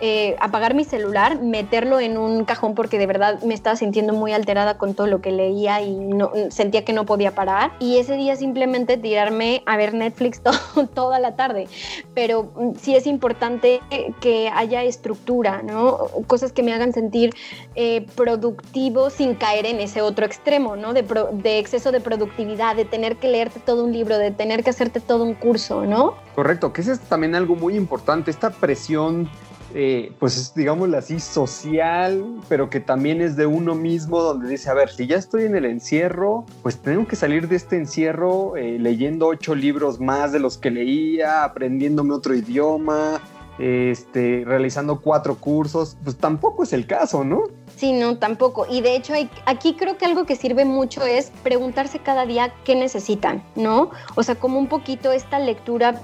eh, 0.00 0.36
apagar 0.40 0.74
mi 0.74 0.84
celular, 0.84 1.40
meterlo 1.40 2.00
en 2.00 2.18
un 2.18 2.44
cajón 2.44 2.74
porque 2.74 2.98
de 2.98 3.06
verdad 3.06 3.42
me 3.42 3.54
estaba 3.54 3.76
sintiendo 3.76 4.12
muy 4.12 4.32
alterada 4.32 4.78
con 4.78 4.94
todo 4.94 5.06
lo 5.06 5.20
que 5.20 5.32
leía 5.32 5.80
y 5.82 5.94
no, 5.94 6.32
sentía 6.50 6.84
que 6.84 6.92
no 6.92 7.06
podía 7.06 7.34
parar. 7.34 7.72
Y 7.80 7.98
ese 7.98 8.16
día 8.16 8.36
simplemente 8.36 8.96
tirarme 8.96 9.62
a 9.66 9.76
ver 9.76 9.94
Netflix 9.94 10.40
toda 10.94 11.18
la 11.18 11.36
tarde. 11.36 11.68
Pero 12.14 12.52
mm, 12.54 12.74
sí 12.80 12.94
es 12.94 13.06
importante 13.06 13.80
que 14.20 14.50
haya 14.54 14.82
estructura, 14.82 15.62
¿no? 15.62 15.79
Cosas 16.26 16.52
que 16.52 16.62
me 16.62 16.72
hagan 16.72 16.92
sentir 16.92 17.30
eh, 17.74 18.06
productivo 18.14 19.10
sin 19.10 19.34
caer 19.34 19.66
en 19.66 19.80
ese 19.80 20.02
otro 20.02 20.26
extremo, 20.26 20.76
¿no? 20.76 20.92
De, 20.92 21.02
de, 21.32 21.58
exceso 21.58 21.92
de 21.92 22.00
productividad, 22.00 22.76
de 22.76 22.84
tener 22.84 23.16
que 23.16 23.28
leerte 23.28 23.60
todo 23.60 23.84
un 23.84 23.92
libro, 23.92 24.18
de 24.18 24.30
tener 24.30 24.62
que 24.62 24.70
hacerte 24.70 25.00
todo 25.00 25.24
un 25.24 25.34
curso, 25.34 25.84
¿no? 25.84 26.14
Correcto, 26.34 26.72
que 26.72 26.80
ese 26.82 26.92
es 26.92 27.00
también 27.00 27.34
algo 27.34 27.56
muy 27.56 27.76
importante, 27.76 28.30
esta 28.30 28.50
presión 28.50 29.28
eh, 29.72 30.12
pues 30.18 30.52
digámoslo 30.54 30.98
así, 30.98 31.20
social, 31.20 32.24
pero 32.48 32.68
que 32.70 32.80
también 32.80 33.20
es 33.20 33.36
de 33.36 33.46
uno 33.46 33.76
mismo, 33.76 34.20
donde 34.20 34.48
dice, 34.48 34.68
a 34.68 34.74
ver, 34.74 34.90
si 34.90 35.06
ya 35.06 35.16
estoy 35.16 35.44
en 35.44 35.54
el 35.54 35.64
encierro, 35.64 36.44
pues 36.62 36.78
tengo 36.78 37.06
que 37.06 37.14
salir 37.14 37.46
de 37.46 37.54
este 37.54 37.76
encierro 37.76 38.56
eh, 38.56 38.78
leyendo 38.80 39.28
ocho 39.28 39.54
libros 39.54 40.00
más 40.00 40.32
de 40.32 40.40
los 40.40 40.58
que 40.58 40.72
leía, 40.72 41.44
aprendiéndome 41.44 42.14
otro 42.14 42.34
idioma, 42.34 43.20
este, 43.60 44.42
realizando 44.46 45.00
cuatro 45.00 45.36
cursos, 45.36 45.96
pues 46.02 46.16
tampoco 46.16 46.62
es 46.62 46.72
el 46.72 46.86
caso, 46.86 47.24
¿no? 47.24 47.42
Sí, 47.76 47.92
no, 47.92 48.18
tampoco. 48.18 48.66
Y 48.68 48.80
de 48.80 48.96
hecho, 48.96 49.14
aquí 49.46 49.74
creo 49.74 49.98
que 49.98 50.06
algo 50.06 50.24
que 50.24 50.34
sirve 50.34 50.64
mucho 50.64 51.04
es 51.04 51.30
preguntarse 51.42 51.98
cada 51.98 52.26
día 52.26 52.52
qué 52.64 52.74
necesitan, 52.74 53.42
¿no? 53.56 53.90
O 54.16 54.22
sea, 54.22 54.34
como 54.34 54.58
un 54.58 54.66
poquito 54.66 55.12
esta 55.12 55.38
lectura 55.38 56.00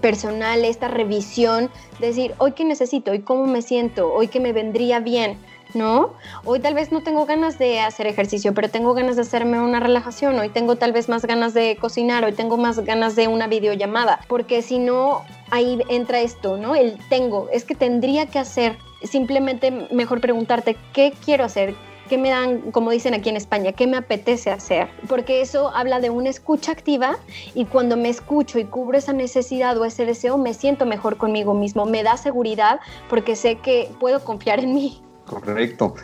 personal, 0.00 0.64
esta 0.64 0.88
revisión, 0.88 1.70
decir, 2.00 2.34
hoy 2.38 2.52
qué 2.52 2.64
necesito, 2.64 3.10
hoy 3.10 3.20
cómo 3.20 3.46
me 3.46 3.62
siento, 3.62 4.12
hoy 4.12 4.28
qué 4.28 4.40
me 4.40 4.52
vendría 4.52 5.00
bien. 5.00 5.38
¿no? 5.74 6.14
Hoy 6.44 6.60
tal 6.60 6.74
vez 6.74 6.92
no 6.92 7.02
tengo 7.02 7.26
ganas 7.26 7.58
de 7.58 7.80
hacer 7.80 8.06
ejercicio, 8.06 8.54
pero 8.54 8.68
tengo 8.68 8.94
ganas 8.94 9.16
de 9.16 9.22
hacerme 9.22 9.60
una 9.60 9.80
relajación, 9.80 10.38
hoy 10.38 10.48
tengo 10.48 10.76
tal 10.76 10.92
vez 10.92 11.08
más 11.08 11.24
ganas 11.24 11.52
de 11.52 11.76
cocinar, 11.80 12.24
hoy 12.24 12.32
tengo 12.32 12.56
más 12.56 12.78
ganas 12.80 13.16
de 13.16 13.28
una 13.28 13.46
videollamada, 13.46 14.20
porque 14.28 14.62
si 14.62 14.78
no, 14.78 15.24
ahí 15.54 15.80
entra 15.88 16.20
esto, 16.20 16.56
¿no? 16.56 16.74
El 16.74 16.98
tengo, 17.08 17.48
es 17.52 17.64
que 17.64 17.76
tendría 17.76 18.26
que 18.26 18.40
hacer, 18.40 18.76
simplemente 19.04 19.70
mejor 19.92 20.20
preguntarte, 20.20 20.76
¿qué 20.92 21.14
quiero 21.24 21.44
hacer? 21.44 21.76
¿Qué 22.08 22.18
me 22.18 22.28
dan, 22.28 22.72
como 22.72 22.90
dicen 22.90 23.14
aquí 23.14 23.30
en 23.30 23.36
España, 23.36 23.72
qué 23.72 23.86
me 23.86 23.96
apetece 23.96 24.50
hacer? 24.50 24.88
Porque 25.08 25.40
eso 25.40 25.70
habla 25.70 26.00
de 26.00 26.10
una 26.10 26.28
escucha 26.28 26.72
activa 26.72 27.18
y 27.54 27.64
cuando 27.66 27.96
me 27.96 28.10
escucho 28.10 28.58
y 28.58 28.64
cubro 28.64 28.98
esa 28.98 29.12
necesidad 29.12 29.78
o 29.78 29.84
ese 29.84 30.04
deseo, 30.04 30.36
me 30.36 30.52
siento 30.54 30.86
mejor 30.86 31.16
conmigo 31.16 31.54
mismo, 31.54 31.86
me 31.86 32.02
da 32.02 32.16
seguridad 32.16 32.80
porque 33.08 33.36
sé 33.36 33.56
que 33.56 33.88
puedo 34.00 34.22
confiar 34.22 34.58
en 34.58 34.74
mí. 34.74 35.00
Correcto. 35.24 35.94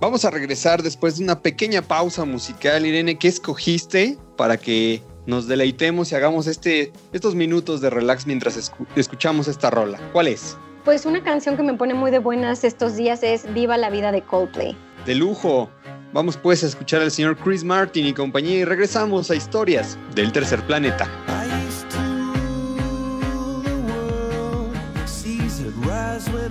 Vamos 0.00 0.24
a 0.24 0.30
regresar 0.30 0.82
después 0.82 1.18
de 1.18 1.24
una 1.24 1.40
pequeña 1.40 1.82
pausa 1.82 2.24
musical, 2.24 2.86
Irene. 2.86 3.18
¿Qué 3.18 3.28
escogiste 3.28 4.16
para 4.36 4.56
que 4.56 5.02
nos 5.26 5.46
deleitemos 5.46 6.12
y 6.12 6.14
hagamos 6.14 6.46
este, 6.46 6.92
estos 7.12 7.34
minutos 7.34 7.80
de 7.80 7.90
relax 7.90 8.26
mientras 8.26 8.72
escuchamos 8.96 9.48
esta 9.48 9.70
rola. 9.70 9.98
¿Cuál 10.12 10.28
es? 10.28 10.56
Pues 10.84 11.06
una 11.06 11.22
canción 11.22 11.56
que 11.56 11.62
me 11.62 11.74
pone 11.74 11.94
muy 11.94 12.10
de 12.10 12.18
buenas 12.18 12.62
estos 12.64 12.96
días 12.96 13.22
es 13.22 13.52
Viva 13.54 13.76
la 13.78 13.90
vida 13.90 14.12
de 14.12 14.22
Coldplay. 14.22 14.76
De 15.06 15.14
lujo. 15.14 15.70
Vamos 16.12 16.36
pues 16.36 16.62
a 16.62 16.66
escuchar 16.66 17.02
al 17.02 17.10
señor 17.10 17.36
Chris 17.36 17.64
Martin 17.64 18.06
y 18.06 18.12
compañía 18.12 18.58
y 18.58 18.64
regresamos 18.64 19.30
a 19.30 19.34
historias 19.34 19.98
del 20.14 20.30
tercer 20.30 20.64
planeta. 20.66 21.08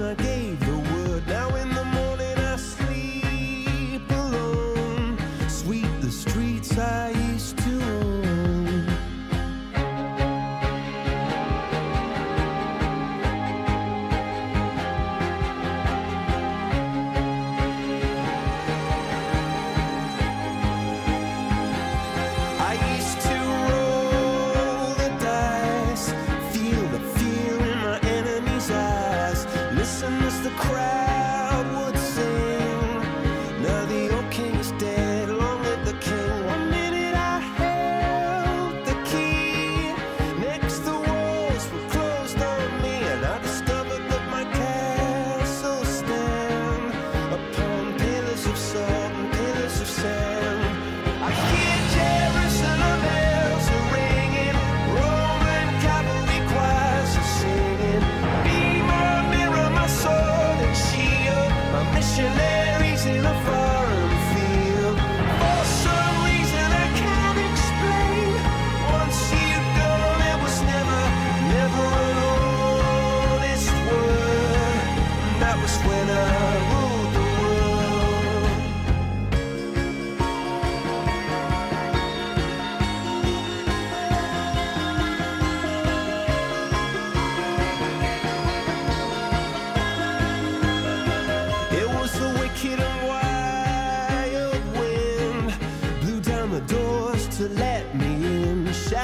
I 0.06 0.43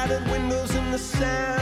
the 0.09 0.31
windows 0.31 0.73
and 0.73 0.91
the 0.91 0.97
sound. 0.97 1.58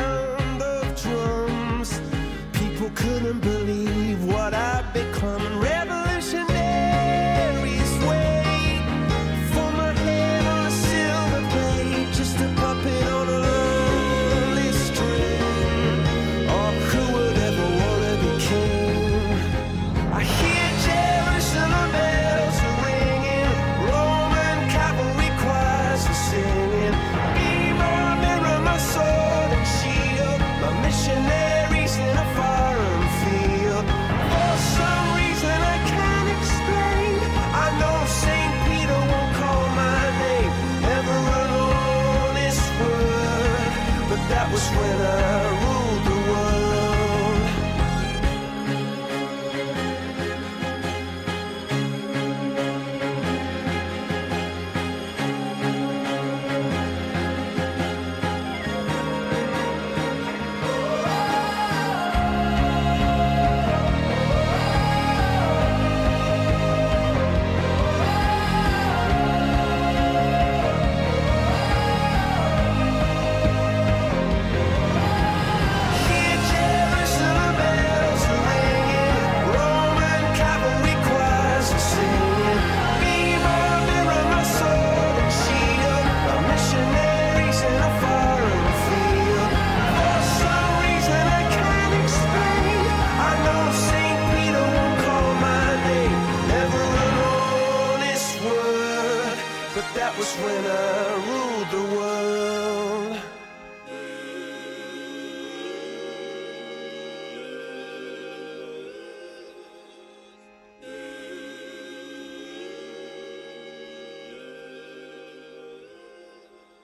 Was 100.18 100.36
when 100.38 100.66
I 100.66 101.14
ruled 101.28 101.70
the 101.72 101.84
world. 101.96 103.18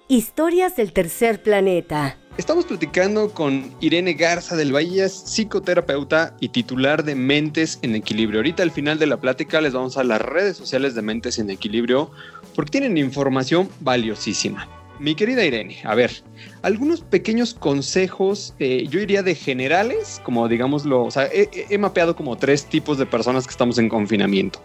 Historias 0.07 0.75
del 0.75 0.93
tercer 0.93 1.41
planeta. 1.41 2.22
Estamos 2.35 2.65
platicando 2.65 3.29
con 3.31 3.71
Irene 3.79 4.15
Garza 4.15 4.55
del 4.55 4.75
Valle, 4.75 5.07
psicoterapeuta 5.07 6.35
y 6.39 6.49
titular 6.49 7.03
de 7.03 7.13
Mentes 7.13 7.77
en 7.83 7.93
Equilibrio. 7.93 8.39
Ahorita 8.39 8.63
al 8.63 8.71
final 8.71 8.97
de 8.97 9.05
la 9.05 9.17
plática 9.17 9.61
les 9.61 9.73
vamos 9.73 9.97
a 9.97 10.03
las 10.03 10.19
redes 10.19 10.57
sociales 10.57 10.95
de 10.95 11.03
Mentes 11.03 11.37
en 11.37 11.51
Equilibrio 11.51 12.09
porque 12.55 12.71
tienen 12.71 12.97
información 12.97 13.69
valiosísima. 13.81 14.67
Mi 14.97 15.13
querida 15.13 15.45
Irene, 15.45 15.77
a 15.83 15.93
ver, 15.93 16.23
algunos 16.63 17.01
pequeños 17.01 17.53
consejos, 17.53 18.55
eh, 18.57 18.87
yo 18.89 18.99
iría 18.99 19.21
de 19.21 19.35
generales, 19.35 20.19
como 20.23 20.47
digámoslo, 20.47 21.03
o 21.03 21.11
sea, 21.11 21.27
he, 21.27 21.49
he 21.69 21.77
mapeado 21.77 22.15
como 22.15 22.35
tres 22.37 22.65
tipos 22.65 22.97
de 22.97 23.05
personas 23.05 23.45
que 23.45 23.51
estamos 23.51 23.77
en 23.77 23.89
confinamiento. 23.89 24.59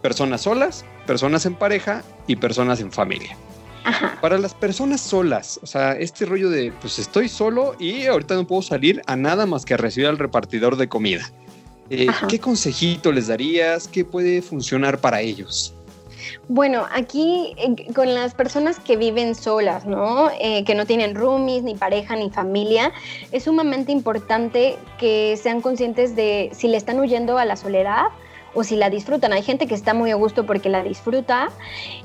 Personas 0.00 0.42
solas, 0.42 0.84
personas 1.08 1.44
en 1.44 1.56
pareja 1.56 2.04
y 2.28 2.36
personas 2.36 2.80
en 2.80 2.92
familia. 2.92 3.36
Ajá. 3.84 4.18
Para 4.20 4.38
las 4.38 4.54
personas 4.54 5.00
solas, 5.00 5.58
o 5.62 5.66
sea, 5.66 5.92
este 5.92 6.26
rollo 6.26 6.50
de, 6.50 6.72
pues 6.80 6.98
estoy 6.98 7.28
solo 7.28 7.74
y 7.78 8.06
ahorita 8.06 8.34
no 8.34 8.46
puedo 8.46 8.62
salir 8.62 9.02
a 9.06 9.16
nada 9.16 9.46
más 9.46 9.64
que 9.64 9.74
a 9.74 9.76
recibir 9.76 10.08
al 10.08 10.18
repartidor 10.18 10.76
de 10.76 10.88
comida. 10.88 11.30
Eh. 11.90 12.06
¿Qué 12.28 12.38
consejito 12.38 13.10
les 13.10 13.26
darías? 13.26 13.88
¿Qué 13.88 14.04
puede 14.04 14.42
funcionar 14.42 14.98
para 14.98 15.20
ellos? 15.20 15.74
Bueno, 16.48 16.86
aquí 16.92 17.54
eh, 17.56 17.92
con 17.92 18.14
las 18.14 18.34
personas 18.34 18.78
que 18.78 18.96
viven 18.96 19.34
solas, 19.34 19.86
¿no? 19.86 20.30
Eh, 20.40 20.64
que 20.64 20.74
no 20.74 20.86
tienen 20.86 21.14
roomies, 21.14 21.62
ni 21.62 21.74
pareja, 21.74 22.16
ni 22.16 22.30
familia, 22.30 22.92
es 23.32 23.44
sumamente 23.44 23.92
importante 23.92 24.76
que 24.98 25.36
sean 25.36 25.60
conscientes 25.60 26.14
de 26.14 26.50
si 26.52 26.68
le 26.68 26.76
están 26.76 27.00
huyendo 27.00 27.38
a 27.38 27.44
la 27.44 27.56
soledad 27.56 28.04
o 28.54 28.64
si 28.64 28.76
la 28.76 28.90
disfrutan. 28.90 29.32
Hay 29.32 29.42
gente 29.42 29.66
que 29.66 29.74
está 29.74 29.94
muy 29.94 30.10
a 30.10 30.14
gusto 30.14 30.46
porque 30.46 30.68
la 30.68 30.82
disfruta 30.82 31.48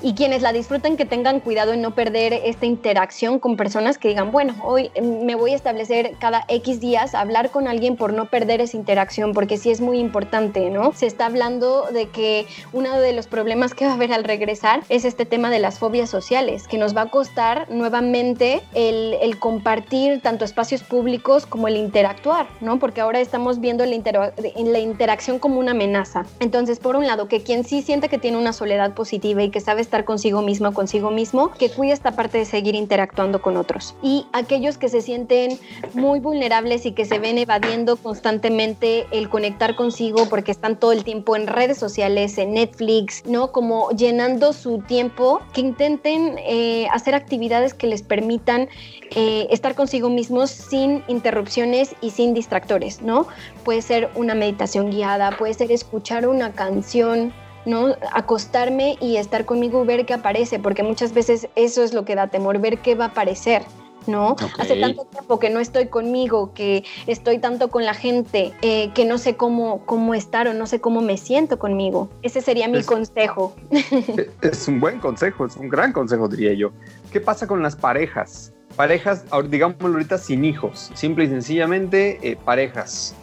y 0.02 0.14
quienes 0.14 0.42
la 0.42 0.54
disfrutan 0.54 0.98
que 0.98 1.06
tengan 1.06 1.40
cuidado 1.40 1.74
en 1.74 1.82
no 1.82 1.96
perder 1.96 2.34
esta 2.34 2.66
interacción 2.66 3.40
con 3.40 3.58
personas 3.58 3.98
que 3.98 4.10
digan, 4.10 4.32
bueno, 4.32 4.56
hoy 4.64 4.92
eh, 4.96 5.02
me 5.02 5.36
voy 5.36 5.52
a 5.54 5.56
establecer 5.56 6.16
cada 6.20 6.46
X 6.48 6.80
días 6.80 7.16
a 7.16 7.22
hablar 7.22 7.50
con 7.52 7.68
alguien 7.68 7.96
por 7.96 8.14
no 8.14 8.26
perder 8.26 8.62
esa 8.62 8.78
interacción, 8.78 9.34
porque 9.34 9.58
sí 9.58 9.72
es 9.72 9.82
muy 9.82 10.00
importante, 10.00 10.70
¿no? 10.70 10.94
Se 10.94 11.06
está 11.06 11.26
hablando 11.26 11.88
de 11.92 12.10
que 12.10 12.46
uno 12.74 13.00
de 13.00 13.14
los 13.14 13.28
problemas 13.28 13.74
que 13.74 13.86
va 13.86 13.92
a 13.92 13.96
haber 13.96 14.14
al 14.14 14.24
regresar 14.24 14.84
es 14.90 15.06
este 15.06 15.26
tema 15.26 15.50
de 15.50 15.60
las 15.60 15.80
fobias 15.80 16.10
sociales, 16.10 16.68
que 16.68 16.78
nos 16.78 16.96
va 16.96 17.02
a 17.02 17.06
costar 17.10 17.68
nuevamente 17.70 18.62
el, 18.74 19.16
el 19.22 19.40
compartir 19.40 20.22
tanto 20.22 20.46
espacios 20.46 20.84
públicos 20.84 21.46
como 21.46 21.68
el 21.68 21.78
interactuar, 21.78 22.48
¿no? 22.62 22.80
Porque 22.80 23.02
ahora 23.02 23.20
estamos 23.20 23.60
viendo 23.60 23.86
la, 23.86 23.96
intera- 23.96 24.34
la 24.38 24.80
interacción 24.80 25.40
como 25.40 25.60
una 25.60 25.72
amenaza. 25.72 26.26
Entonces, 26.40 26.80
por 26.80 26.96
un 26.96 27.08
lado, 27.08 27.28
que 27.28 27.42
quien 27.42 27.64
sí 27.64 27.82
siente 27.82 28.10
que 28.10 28.18
tiene 28.18 28.38
una 28.38 28.54
soledad 28.54 28.94
positiva 28.94 29.42
y 29.44 29.50
que 29.50 29.62
sabe 29.62 29.82
estar 29.82 30.06
consigo 30.06 30.42
mismo 30.42 30.74
consigo 30.74 31.12
mismo, 31.12 31.52
que 31.52 31.70
cuide 31.70 31.94
esta 31.94 32.12
parte 32.12 32.38
de 32.38 32.46
seguir 32.46 32.76
interactuando 32.76 33.42
con 33.42 33.58
otros. 33.58 33.96
Y 34.02 34.26
aquellos 34.34 34.78
que 34.78 34.90
se 34.90 35.02
sienten 35.02 35.58
muy 35.94 36.20
vulnerables 36.20 36.86
y 36.86 36.92
que 36.92 37.06
se 37.06 37.20
ven 37.20 37.38
evadiendo 37.38 37.96
constantemente 37.98 39.08
el 39.12 39.30
conectar 39.30 39.76
consigo 39.76 40.28
porque 40.30 40.52
están 40.52 40.80
todo 40.80 40.92
el 40.92 41.04
tiempo 41.04 41.36
en 41.36 41.48
redes 41.48 41.78
sociales, 41.78 42.38
en 42.38 42.54
Netflix, 42.54 43.24
¿no? 43.26 43.52
Como 43.52 43.90
llenando 43.92 44.54
su 44.54 44.80
tiempo, 44.80 45.42
que 45.54 45.62
intenten 45.62 46.38
eh, 46.40 46.88
hacer 46.92 47.16
actividades 47.16 47.74
que 47.74 47.88
les 47.88 48.04
permitan 48.04 48.68
eh, 49.12 49.48
estar 49.52 49.76
consigo 49.76 50.10
mismos 50.10 50.50
sin 50.50 51.04
interrupciones 51.08 51.96
y 52.02 52.10
sin 52.10 52.34
distractores, 52.34 53.02
¿no? 53.02 53.28
Puede 53.64 53.82
ser 53.82 54.10
una 54.16 54.36
meditación 54.36 54.92
guiada, 54.92 55.32
puede 55.38 55.54
ser 55.54 55.72
escuchar 55.72 56.25
una 56.28 56.52
canción, 56.54 57.34
¿no? 57.66 57.96
Acostarme 58.14 58.98
y 59.02 59.18
estar 59.18 59.46
conmigo 59.46 59.86
ver 59.86 60.06
qué 60.06 60.14
aparece, 60.14 60.60
porque 60.60 60.84
muchas 60.84 61.14
veces 61.14 61.48
eso 61.56 61.84
es 61.84 61.94
lo 61.94 62.06
que 62.06 62.16
da 62.16 62.28
temor, 62.28 62.60
ver 62.60 62.80
qué 62.80 62.96
va 62.96 63.06
a 63.06 63.08
aparecer. 63.10 63.64
¿no? 64.08 64.36
Hace 64.60 64.80
tanto 64.80 65.04
tiempo 65.06 65.40
que 65.40 65.50
no 65.50 65.60
estoy 65.60 65.88
conmigo, 65.88 66.54
que 66.54 66.84
estoy 67.08 67.40
tanto 67.40 67.70
con 67.72 67.86
la 67.86 67.96
gente, 67.96 68.54
eh, 68.62 68.92
que 68.94 69.04
no 69.04 69.18
sé 69.18 69.36
cómo, 69.36 69.84
cómo 69.88 70.14
estar 70.14 70.48
o 70.48 70.54
no 70.54 70.68
sé 70.68 70.80
cómo 70.80 71.02
me 71.02 71.18
siento 71.18 71.58
conmigo. 71.58 72.08
Ese 72.22 72.42
sería 72.42 72.68
mi 72.68 72.78
Es- 72.78 72.86
consejo. 72.86 73.56
Es 74.44 74.68
un 74.68 74.80
buen 74.80 75.00
consejo, 75.00 75.48
es 75.48 75.56
un 75.58 75.70
gran 75.70 75.92
consejo, 75.92 76.28
diría 76.28 76.54
yo. 76.54 76.70
¿Qué 77.12 77.20
pasa 77.20 77.48
con 77.48 77.64
las 77.64 77.76
parejas? 77.76 78.54
Parejas, 78.76 79.26
digámoslo 79.50 79.94
ahorita, 79.94 80.20
sin 80.20 80.46
hijos. 80.46 80.92
Simple 80.94 81.24
y 81.26 81.30
sencillamente, 81.30 82.20
eh, 82.22 82.36
parejas. 82.36 83.16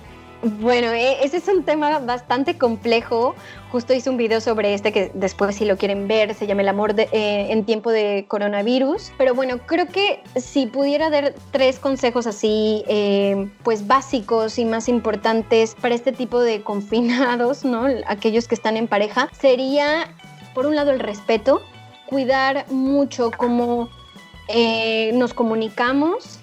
Bueno, 0.45 0.89
eh, 0.89 1.19
ese 1.23 1.37
es 1.37 1.47
un 1.47 1.63
tema 1.63 2.01
bastante 2.01 2.59
complejo. 2.59 3.37
Justo 3.71 3.95
hice 3.95 4.11
un 4.11 4.17
video 4.17 4.41
sobre 4.41 4.75
este 4.75 4.91
que 4.91 5.13
después 5.15 5.55
si 5.55 5.65
lo 5.65 5.77
quieren 5.77 6.09
ver, 6.09 6.35
se 6.35 6.49
llama 6.49 6.63
El 6.63 6.69
amor 6.69 6.95
de- 6.95 7.09
eh, 7.13 7.53
en 7.53 7.65
tiempo 7.65 7.93
de 7.93 8.25
coronavirus. 8.27 9.13
Pero 9.19 9.37
bueno, 9.37 9.59
creo 9.67 9.87
que 9.87 10.21
si 10.35 10.67
pudiera 10.67 11.11
dar 11.11 11.33
tres 11.53 11.79
consejos 11.79 12.27
así, 12.27 12.83
eh, 12.89 13.49
pues 13.63 13.87
básicos 13.87 14.59
y 14.59 14.65
más 14.65 14.89
importantes 14.89 15.77
para 15.81 15.95
este 15.95 16.11
tipo 16.11 16.41
de 16.41 16.63
confinados, 16.63 17.65
¿no? 17.65 17.87
Aquellos 18.09 18.49
que 18.49 18.57
están 18.57 18.77
en 18.77 18.89
pareja, 18.89 19.29
sería, 19.39 20.13
por 20.55 20.67
un 20.67 20.75
lado, 20.75 20.91
el 20.91 20.99
respeto, 20.99 21.63
cuidar 22.07 22.67
mucho 22.69 23.31
cómo 23.37 23.89
eh, 24.49 25.13
nos 25.15 25.35
comunicamos, 25.35 26.41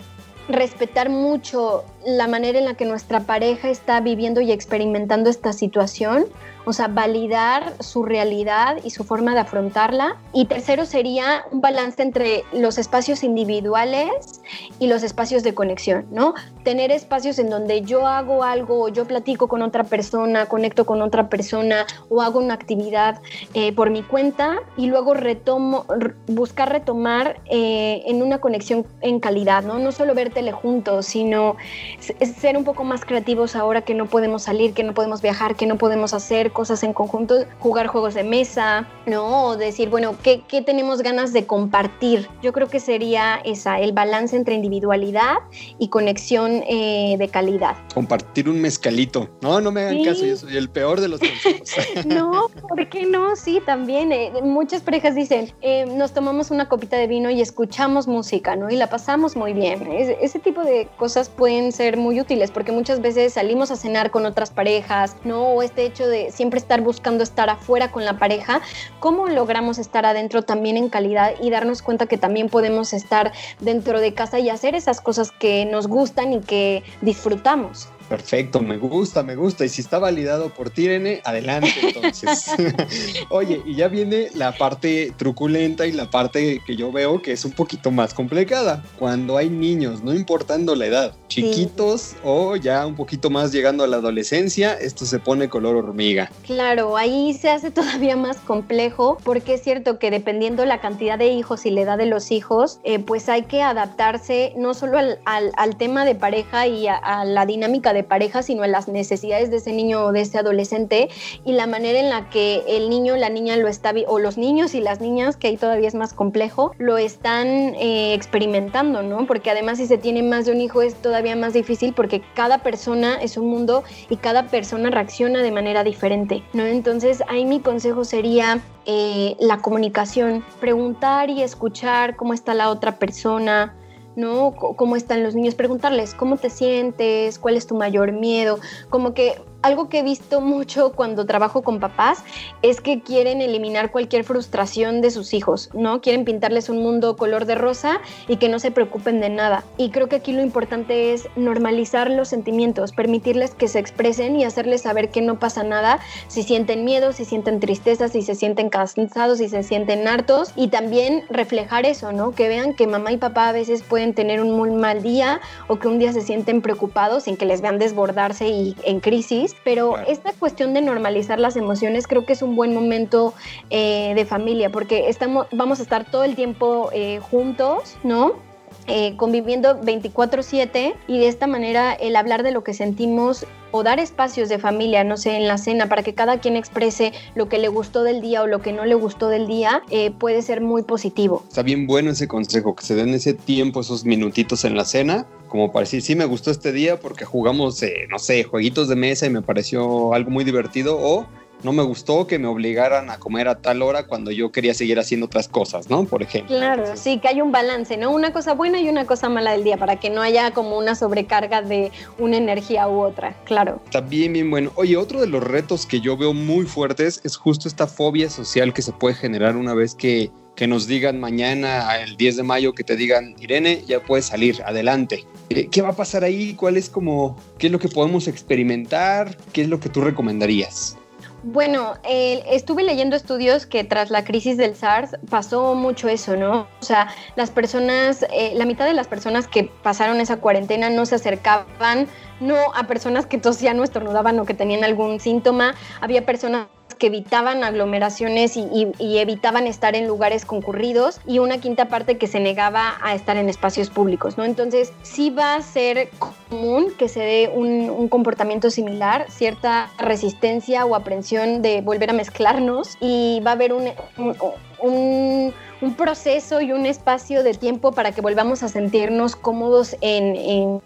respetar 0.47 1.09
mucho 1.09 1.83
la 2.05 2.27
manera 2.27 2.59
en 2.59 2.65
la 2.65 2.75
que 2.75 2.85
nuestra 2.85 3.21
pareja 3.21 3.69
está 3.69 3.99
viviendo 3.99 4.41
y 4.41 4.51
experimentando 4.51 5.29
esta 5.29 5.53
situación, 5.53 6.25
o 6.65 6.73
sea, 6.73 6.87
validar 6.87 7.73
su 7.79 8.03
realidad 8.03 8.77
y 8.83 8.91
su 8.91 9.03
forma 9.03 9.33
de 9.33 9.39
afrontarla. 9.39 10.17
Y 10.33 10.45
tercero 10.45 10.85
sería 10.85 11.45
un 11.51 11.61
balance 11.61 12.01
entre 12.01 12.43
los 12.53 12.77
espacios 12.77 13.23
individuales 13.23 14.41
y 14.77 14.87
los 14.87 15.03
espacios 15.03 15.43
de 15.43 15.53
conexión, 15.53 16.05
¿no? 16.11 16.35
Tener 16.63 16.91
espacios 16.91 17.39
en 17.39 17.49
donde 17.49 17.81
yo 17.81 18.05
hago 18.07 18.43
algo, 18.43 18.89
yo 18.89 19.05
platico 19.05 19.47
con 19.47 19.61
otra 19.61 19.83
persona, 19.83 20.45
conecto 20.45 20.85
con 20.85 21.01
otra 21.01 21.27
persona 21.27 21.85
o 22.09 22.21
hago 22.21 22.39
una 22.39 22.53
actividad 22.53 23.21
eh, 23.53 23.73
por 23.73 23.89
mi 23.89 24.03
cuenta 24.03 24.59
y 24.77 24.87
luego 24.87 25.13
retomo, 25.13 25.85
buscar 26.27 26.71
retomar 26.71 27.39
eh, 27.45 28.03
en 28.05 28.21
una 28.21 28.39
conexión 28.39 28.85
en 29.01 29.19
calidad, 29.19 29.63
¿no? 29.63 29.79
No 29.79 29.91
solo 29.91 30.13
ver 30.13 30.31
tele 30.31 30.51
juntos, 30.51 31.07
sino 31.07 31.55
ser 31.99 32.57
un 32.57 32.63
poco 32.63 32.83
más 32.83 33.05
creativos 33.05 33.55
ahora 33.55 33.81
que 33.81 33.93
no 33.93 34.05
podemos 34.07 34.43
salir, 34.43 34.73
que 34.73 34.83
no 34.83 34.93
podemos 34.93 35.21
viajar, 35.21 35.55
que 35.55 35.65
no 35.65 35.77
podemos 35.77 36.13
hacer 36.13 36.51
cosas 36.51 36.83
en 36.83 36.93
conjunto, 36.93 37.45
jugar 37.59 37.87
juegos 37.87 38.13
de 38.13 38.23
mesa, 38.23 38.87
¿no? 39.05 39.45
O 39.45 39.57
decir, 39.57 39.89
bueno, 39.89 40.15
¿qué, 40.23 40.41
qué 40.47 40.61
tenemos 40.61 41.01
ganas 41.01 41.33
de 41.33 41.45
compartir? 41.45 42.27
Yo 42.41 42.53
creo 42.53 42.67
que 42.67 42.79
sería 42.79 43.35
esa, 43.45 43.79
el 43.79 43.91
balance 43.93 44.35
entre 44.35 44.55
individualidad 44.55 45.37
y 45.77 45.87
conexión 45.89 46.63
eh, 46.67 47.15
de 47.17 47.27
calidad. 47.29 47.75
Compartir 47.93 48.49
un 48.49 48.61
mezcalito. 48.61 49.29
No, 49.41 49.61
no 49.61 49.71
me 49.71 49.81
hagan 49.81 49.97
Sí. 49.99 50.03
caso, 50.05 50.25
yo 50.25 50.37
soy 50.37 50.55
el 50.57 50.69
peor 50.69 51.01
de 51.01 51.07
los. 51.07 51.19
No, 52.05 52.47
¿por 52.67 52.87
qué 52.89 53.05
no? 53.05 53.35
Sí, 53.35 53.61
también. 53.65 54.11
eh, 54.11 54.31
muchas 54.43 54.81
parejas 54.81 55.15
dicen, 55.15 55.51
eh, 55.61 55.85
nos 55.85 56.13
tomamos 56.13 56.51
una 56.51 56.67
copita 56.69 56.97
de 56.97 57.07
vino 57.07 57.29
y 57.29 57.41
escuchamos 57.41 58.07
música, 58.07 58.55
¿no? 58.55 58.69
Y 58.69 58.75
la 58.75 58.87
pasamos 58.89 59.35
muy 59.35 59.53
bien. 59.53 59.91
Es- 59.91 60.17
ese 60.21 60.39
tipo 60.39 60.63
de 60.63 60.87
cosas 60.97 61.29
pueden 61.29 61.71
ser 61.71 61.78
muy 61.97 62.19
útiles 62.19 62.51
porque 62.51 62.73
muchas 62.73 63.01
veces 63.01 63.33
salimos 63.33 63.71
a 63.71 63.77
cenar 63.77 64.11
con 64.11 64.25
otras 64.25 64.51
parejas, 64.51 65.15
¿no? 65.23 65.43
O 65.43 65.63
este 65.63 65.85
hecho 65.85 66.07
de 66.07 66.29
siempre 66.29 66.59
estar 66.59 66.81
buscando 66.81 67.23
estar 67.23 67.49
afuera 67.49 67.91
con 67.91 68.03
la 68.03 68.17
pareja. 68.17 68.61
¿Cómo 68.99 69.27
logramos 69.29 69.77
estar 69.77 70.05
adentro 70.05 70.41
también 70.41 70.75
en 70.75 70.89
calidad 70.89 71.33
y 71.41 71.49
darnos 71.49 71.81
cuenta 71.81 72.05
que 72.05 72.17
también 72.17 72.49
podemos 72.49 72.91
estar 72.91 73.31
dentro 73.61 74.01
de 74.01 74.13
casa 74.13 74.39
y 74.39 74.49
hacer 74.49 74.75
esas 74.75 74.99
cosas 74.99 75.31
que 75.31 75.65
nos 75.65 75.87
gustan 75.87 76.33
y 76.33 76.41
que 76.41 76.83
disfrutamos? 77.01 77.87
Perfecto, 78.09 78.59
me 78.59 78.77
gusta, 78.77 79.23
me 79.23 79.35
gusta. 79.35 79.63
Y 79.65 79.69
si 79.69 79.81
está 79.81 79.99
validado 79.99 80.49
por 80.49 80.69
ti, 80.71 80.85
Irene, 80.85 81.21
adelante 81.23 81.73
entonces. 81.81 82.45
Oye, 83.29 83.61
y 83.65 83.75
ya 83.75 83.87
viene 83.87 84.29
la 84.33 84.57
parte 84.57 85.13
truculenta 85.17 85.85
y 85.85 85.91
la 85.91 86.09
parte 86.09 86.61
que 86.65 86.75
yo 86.75 86.91
veo 86.91 87.21
que 87.21 87.31
es 87.31 87.45
un 87.45 87.51
poquito 87.51 87.91
más 87.91 88.13
complicada. 88.13 88.83
Cuando 88.97 89.37
hay 89.37 89.49
niños, 89.49 90.03
no 90.03 90.13
importando 90.13 90.75
la 90.75 90.87
edad, 90.87 91.13
chiquitos 91.27 92.15
o 92.23 92.55
ya 92.55 92.85
un 92.85 92.95
poquito 92.95 93.29
más 93.29 93.51
llegando 93.51 93.83
a 93.83 93.87
la 93.87 93.97
adolescencia, 93.97 94.73
esto 94.73 95.05
se 95.05 95.19
pone 95.19 95.47
color 95.49 95.75
hormiga. 95.75 96.31
Claro, 96.45 96.97
ahí 96.97 97.33
se 97.33 97.49
hace 97.49 97.71
todavía 97.79 98.15
más 98.15 98.37
complejo 98.37 99.17
porque 99.23 99.53
es 99.55 99.63
cierto 99.63 99.99
que 99.99 100.11
dependiendo 100.11 100.65
la 100.65 100.81
cantidad 100.81 101.17
de 101.17 101.27
hijos 101.27 101.65
y 101.65 101.71
la 101.71 101.81
edad 101.81 101.97
de 101.97 102.05
los 102.07 102.31
hijos, 102.31 102.79
eh, 102.83 102.99
pues 102.99 103.29
hay 103.29 103.43
que 103.43 103.61
adaptarse 103.61 104.53
no 104.57 104.73
solo 104.73 104.97
al, 104.97 105.19
al- 105.25 105.51
al 105.57 105.77
tema 105.77 106.05
de 106.05 106.15
pareja 106.15 106.67
y 106.67 106.87
a, 106.87 106.95
a 106.95 107.25
la 107.25 107.45
dinámica 107.45 107.93
de 107.93 107.98
de 107.99 108.03
pareja, 108.03 108.43
sino 108.43 108.63
en 108.63 108.71
las 108.71 108.87
necesidades 108.87 109.51
de 109.51 109.57
ese 109.57 109.73
niño 109.73 110.05
o 110.05 110.11
de 110.13 110.21
ese 110.21 110.37
adolescente 110.37 111.09
y 111.43 111.51
la 111.51 111.67
manera 111.67 111.99
en 111.99 112.09
la 112.09 112.29
que 112.29 112.63
el 112.67 112.89
niño, 112.89 113.17
la 113.17 113.29
niña 113.29 113.57
lo 113.57 113.67
está, 113.67 113.93
o 114.07 114.19
los 114.19 114.37
niños 114.37 114.73
y 114.73 114.81
las 114.81 115.01
niñas, 115.01 115.35
que 115.35 115.47
ahí 115.47 115.57
todavía 115.57 115.87
es 115.87 115.95
más 115.95 116.13
complejo, 116.13 116.73
lo 116.77 116.97
están 116.97 117.47
eh, 117.47 118.13
experimentando, 118.13 119.01
¿no? 119.01 119.25
Porque 119.25 119.49
además 119.49 119.79
si 119.79 119.87
se 119.87 119.97
tiene 119.97 120.23
más 120.23 120.45
de 120.45 120.53
un 120.53 120.61
hijo 120.61 120.81
es 120.81 120.95
todavía 120.95 121.35
más 121.35 121.53
difícil 121.53 121.93
porque 121.93 122.21
cada 122.35 122.59
persona 122.59 123.15
es 123.21 123.35
un 123.35 123.47
mundo 123.47 123.83
y 124.09 124.17
cada 124.17 124.47
persona 124.47 124.89
reacciona 124.89 125.41
de 125.41 125.51
manera 125.51 125.83
diferente, 125.83 126.43
¿no? 126.53 126.63
Entonces 126.63 127.23
ahí 127.27 127.45
mi 127.45 127.59
consejo 127.59 128.05
sería 128.05 128.61
eh, 128.85 129.35
la 129.39 129.57
comunicación, 129.57 130.43
preguntar 130.59 131.29
y 131.29 131.43
escuchar 131.43 132.15
cómo 132.15 132.33
está 132.33 132.53
la 132.53 132.69
otra 132.69 132.97
persona, 132.97 133.75
¿no? 134.19 134.53
cómo 134.55 134.95
están 134.95 135.23
los 135.23 135.35
niños, 135.35 135.55
preguntarles 135.55 136.13
cómo 136.13 136.37
te 136.37 136.49
sientes, 136.49 137.39
cuál 137.39 137.57
es 137.57 137.65
tu 137.65 137.75
mayor 137.75 138.11
miedo, 138.11 138.59
como 138.89 139.13
que 139.13 139.41
algo 139.61 139.89
que 139.89 139.99
he 139.99 140.03
visto 140.03 140.41
mucho 140.41 140.93
cuando 140.93 141.25
trabajo 141.25 141.61
con 141.63 141.79
papás 141.79 142.23
es 142.61 142.81
que 142.81 143.01
quieren 143.01 143.41
eliminar 143.41 143.91
cualquier 143.91 144.23
frustración 144.23 145.01
de 145.01 145.11
sus 145.11 145.33
hijos, 145.33 145.69
¿no? 145.73 146.01
Quieren 146.01 146.25
pintarles 146.25 146.69
un 146.69 146.81
mundo 146.81 147.17
color 147.17 147.45
de 147.45 147.55
rosa 147.55 147.99
y 148.27 148.37
que 148.37 148.49
no 148.49 148.59
se 148.59 148.71
preocupen 148.71 149.19
de 149.19 149.29
nada. 149.29 149.63
Y 149.77 149.89
creo 149.89 150.07
que 150.07 150.17
aquí 150.17 150.31
lo 150.31 150.41
importante 150.41 151.13
es 151.13 151.27
normalizar 151.35 152.09
los 152.09 152.29
sentimientos, 152.29 152.93
permitirles 152.93 153.53
que 153.53 153.67
se 153.67 153.79
expresen 153.79 154.35
y 154.35 154.45
hacerles 154.45 154.81
saber 154.81 155.09
que 155.09 155.21
no 155.21 155.39
pasa 155.39 155.63
nada 155.63 155.99
si 156.27 156.43
sienten 156.43 156.85
miedo, 156.85 157.11
si 157.11 157.25
sienten 157.25 157.59
tristeza, 157.59 158.07
si 158.07 158.21
se 158.21 158.35
sienten 158.35 158.69
cansados, 158.69 159.39
si 159.39 159.49
se 159.49 159.63
sienten 159.63 160.07
hartos 160.07 160.53
y 160.55 160.69
también 160.69 161.23
reflejar 161.29 161.85
eso, 161.85 162.11
¿no? 162.13 162.31
Que 162.31 162.47
vean 162.47 162.73
que 162.73 162.87
mamá 162.87 163.11
y 163.11 163.17
papá 163.17 163.49
a 163.49 163.51
veces 163.51 163.83
pueden 163.83 164.13
tener 164.13 164.41
un 164.41 164.51
muy 164.51 164.71
mal 164.71 165.01
día 165.01 165.41
o 165.67 165.77
que 165.77 165.87
un 165.87 165.99
día 165.99 166.13
se 166.13 166.21
sienten 166.21 166.61
preocupados 166.61 167.23
sin 167.23 167.35
que 167.35 167.45
les 167.45 167.61
vean 167.61 167.77
desbordarse 167.77 168.47
y 168.47 168.75
en 168.83 168.99
crisis 168.99 169.48
pero 169.63 169.97
esta 169.97 170.33
cuestión 170.33 170.73
de 170.73 170.81
normalizar 170.81 171.39
las 171.39 171.55
emociones 171.55 172.07
creo 172.07 172.25
que 172.25 172.33
es 172.33 172.41
un 172.41 172.55
buen 172.55 172.73
momento 172.73 173.33
eh, 173.69 174.13
de 174.15 174.25
familia, 174.25 174.69
porque 174.69 175.09
estamos, 175.09 175.47
vamos 175.51 175.79
a 175.79 175.83
estar 175.83 176.09
todo 176.09 176.23
el 176.23 176.35
tiempo 176.35 176.89
eh, 176.93 177.19
juntos, 177.19 177.97
¿no? 178.03 178.48
Eh, 178.89 179.15
conviviendo 179.17 179.79
24/7 179.81 180.95
y 181.07 181.19
de 181.19 181.27
esta 181.27 181.47
manera 181.47 181.93
el 181.93 182.15
hablar 182.15 182.43
de 182.43 182.51
lo 182.51 182.63
que 182.63 182.73
sentimos 182.73 183.45
o 183.71 183.83
dar 183.83 183.99
espacios 183.99 184.49
de 184.49 184.57
familia, 184.57 185.03
no 185.03 185.15
sé, 185.15 185.35
en 185.35 185.47
la 185.47 185.59
cena 185.59 185.87
para 185.87 186.01
que 186.01 186.15
cada 186.15 186.39
quien 186.39 186.55
exprese 186.55 187.13
lo 187.35 187.47
que 187.49 187.59
le 187.59 187.67
gustó 187.67 188.03
del 188.03 188.19
día 188.19 188.41
o 188.41 188.47
lo 188.47 188.61
que 188.61 188.73
no 188.73 188.83
le 188.85 188.95
gustó 188.95 189.29
del 189.29 189.45
día, 189.45 189.83
puede 190.17 190.41
ser 190.41 190.59
muy 190.59 190.81
positivo. 190.81 191.43
Está 191.47 191.61
bien 191.61 191.85
bueno 191.85 192.09
ese 192.09 192.27
consejo, 192.27 192.75
que 192.75 192.83
se 192.83 192.95
den 192.95 193.13
ese 193.13 193.35
tiempo, 193.35 193.81
esos 193.81 194.05
minutitos 194.05 194.65
en 194.65 194.75
la 194.75 194.85
cena 194.85 195.27
como 195.49 195.71
para 195.71 195.81
decir, 195.81 196.01
sí 196.01 196.15
me 196.15 196.25
gustó 196.25 196.51
este 196.51 196.71
día 196.71 196.99
porque 196.99 197.25
jugamos, 197.25 197.81
eh, 197.83 198.07
no 198.09 198.19
sé, 198.19 198.43
jueguitos 198.43 198.87
de 198.87 198.95
mesa 198.95 199.25
y 199.25 199.29
me 199.31 199.41
pareció 199.41 200.13
algo 200.13 200.29
muy 200.29 200.45
divertido, 200.45 200.97
o 200.97 201.27
no 201.63 201.73
me 201.73 201.83
gustó 201.83 202.27
que 202.27 202.39
me 202.39 202.47
obligaran 202.47 203.09
a 203.09 203.19
comer 203.19 203.47
a 203.47 203.61
tal 203.61 203.81
hora 203.81 204.07
cuando 204.07 204.31
yo 204.31 204.51
quería 204.51 204.73
seguir 204.73 204.99
haciendo 204.99 205.25
otras 205.25 205.47
cosas, 205.47 205.89
¿no? 205.89 206.05
Por 206.05 206.23
ejemplo. 206.23 206.55
Claro, 206.55 206.95
sí, 206.95 207.19
que 207.19 207.27
hay 207.27 207.41
un 207.41 207.51
balance, 207.51 207.97
¿no? 207.97 208.11
Una 208.11 208.33
cosa 208.33 208.53
buena 208.53 208.79
y 208.79 208.89
una 208.89 209.05
cosa 209.05 209.29
mala 209.29 209.51
del 209.51 209.63
día 209.63 209.77
para 209.77 209.99
que 209.99 210.09
no 210.09 210.21
haya 210.21 210.51
como 210.51 210.77
una 210.77 210.95
sobrecarga 210.95 211.61
de 211.61 211.91
una 212.17 212.37
energía 212.37 212.87
u 212.87 213.01
otra, 213.01 213.35
claro. 213.45 213.81
Está 213.85 214.01
bien, 214.01 214.33
bien 214.33 214.49
bueno. 214.49 214.71
Oye, 214.75 214.97
otro 214.97 215.21
de 215.21 215.27
los 215.27 215.43
retos 215.43 215.85
que 215.85 215.99
yo 215.99 216.17
veo 216.17 216.33
muy 216.33 216.65
fuertes 216.65 217.21
es 217.23 217.35
justo 217.35 217.67
esta 217.67 217.87
fobia 217.87 218.29
social 218.29 218.73
que 218.73 218.81
se 218.81 218.91
puede 218.91 219.15
generar 219.15 219.55
una 219.55 219.73
vez 219.73 219.95
que 219.95 220.31
que 220.59 220.67
nos 220.67 220.87
digan 220.87 221.21
mañana, 221.21 221.89
el 222.01 222.17
10 222.17 222.35
de 222.35 222.43
mayo, 222.43 222.73
que 222.73 222.83
te 222.83 222.97
digan, 222.97 223.33
Irene, 223.39 223.81
ya 223.87 224.01
puedes 224.01 224.25
salir, 224.25 224.61
adelante. 224.65 225.25
Eh, 225.49 225.69
¿Qué 225.71 225.81
va 225.81 225.91
a 225.91 225.95
pasar 225.95 226.25
ahí? 226.25 226.53
¿Cuál 226.53 226.75
es 226.75 226.89
como, 226.89 227.37
qué 227.57 227.67
es 227.67 227.71
lo 227.71 227.79
que 227.79 227.87
podemos 227.87 228.27
experimentar? 228.27 229.37
¿Qué 229.53 229.61
es 229.61 229.69
lo 229.69 229.79
que 229.79 229.87
tú 229.87 230.01
recomendarías? 230.01 230.97
Bueno, 231.41 231.93
estuve 232.03 232.83
leyendo 232.83 233.15
estudios 233.15 233.65
que 233.65 233.85
tras 233.85 234.11
la 234.11 234.25
crisis 234.25 234.57
del 234.57 234.75
SARS 234.75 235.15
pasó 235.29 235.73
mucho 235.73 236.09
eso, 236.09 236.35
¿no? 236.35 236.67
O 236.81 236.83
sea, 236.83 237.07
las 237.37 237.49
personas, 237.49 238.25
eh, 238.33 238.51
la 238.55 238.65
mitad 238.65 238.85
de 238.85 238.93
las 238.93 239.07
personas 239.07 239.47
que 239.47 239.71
pasaron 239.81 240.19
esa 240.19 240.37
cuarentena 240.37 240.89
no 240.89 241.05
se 241.05 241.15
acercaban, 241.15 242.07
no 242.41 242.57
a 242.75 242.87
personas 242.87 243.25
que 243.25 243.37
tosían 243.37 243.79
o 243.79 243.85
estornudaban 243.85 244.37
o 244.39 244.45
que 244.45 244.53
tenían 244.53 244.83
algún 244.83 245.21
síntoma, 245.21 245.75
había 246.01 246.25
personas 246.25 246.67
que 246.99 247.07
evitaban 247.07 247.63
aglomeraciones 247.63 248.55
y, 248.57 248.91
evitaban 248.99 249.65
estar 249.65 249.95
en 249.95 250.07
lugares 250.07 250.45
concurridos 250.45 251.19
y 251.25 251.39
una 251.39 251.59
quinta 251.59 251.87
parte 251.87 252.17
que 252.17 252.27
se 252.27 252.39
negaba 252.39 252.97
a 253.01 253.15
estar 253.15 253.37
en 253.37 253.49
espacios 253.49 253.89
públicos, 253.89 254.37
¿no? 254.37 254.45
Entonces 254.45 254.93
sí 255.01 255.29
va 255.29 255.55
a 255.55 255.61
ser 255.61 256.09
común 256.19 256.93
que 256.97 257.07
se 257.07 257.21
dé 257.21 257.51
un, 257.53 258.07
comportamiento 258.09 258.69
similar, 258.69 259.25
cierta 259.29 259.89
resistencia 259.97 260.85
o 260.85 260.95
aprensión 260.95 261.61
de 261.61 261.81
volver 261.81 262.09
a 262.09 262.13
mezclarnos 262.13 262.97
y 262.99 263.41
va 263.45 263.51
a 263.51 263.53
haber 263.53 263.73
un, 263.73 263.89
un 264.17 264.35
un 264.81 265.53
proceso 265.95 266.61
y 266.61 266.71
un 266.71 266.85
espacio 266.85 267.43
de 267.43 267.53
tiempo 267.53 267.91
para 267.91 268.11
que 268.11 268.21
volvamos 268.21 268.63
a 268.63 268.69
sentirnos 268.69 269.35
cómodos 269.35 269.95
en, 270.01 270.81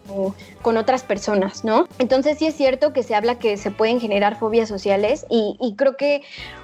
con 0.62 0.77
otras 0.77 1.03
personas, 1.03 1.63
¿no? 1.63 1.88
Entonces 1.99 2.38
sí 2.38 2.45
es 2.45 2.56
cierto 2.56 2.93
que 2.93 3.03
se 3.03 3.15
habla 3.15 3.39
que 3.39 3.58
se 3.58 3.71
pueden 3.71 3.99
generar 3.99 4.38
fobias 4.38 4.69
sociales 4.69 5.25
y, 5.29 5.58
y 5.60 5.75
creo 5.75 5.97
que 5.97 6.21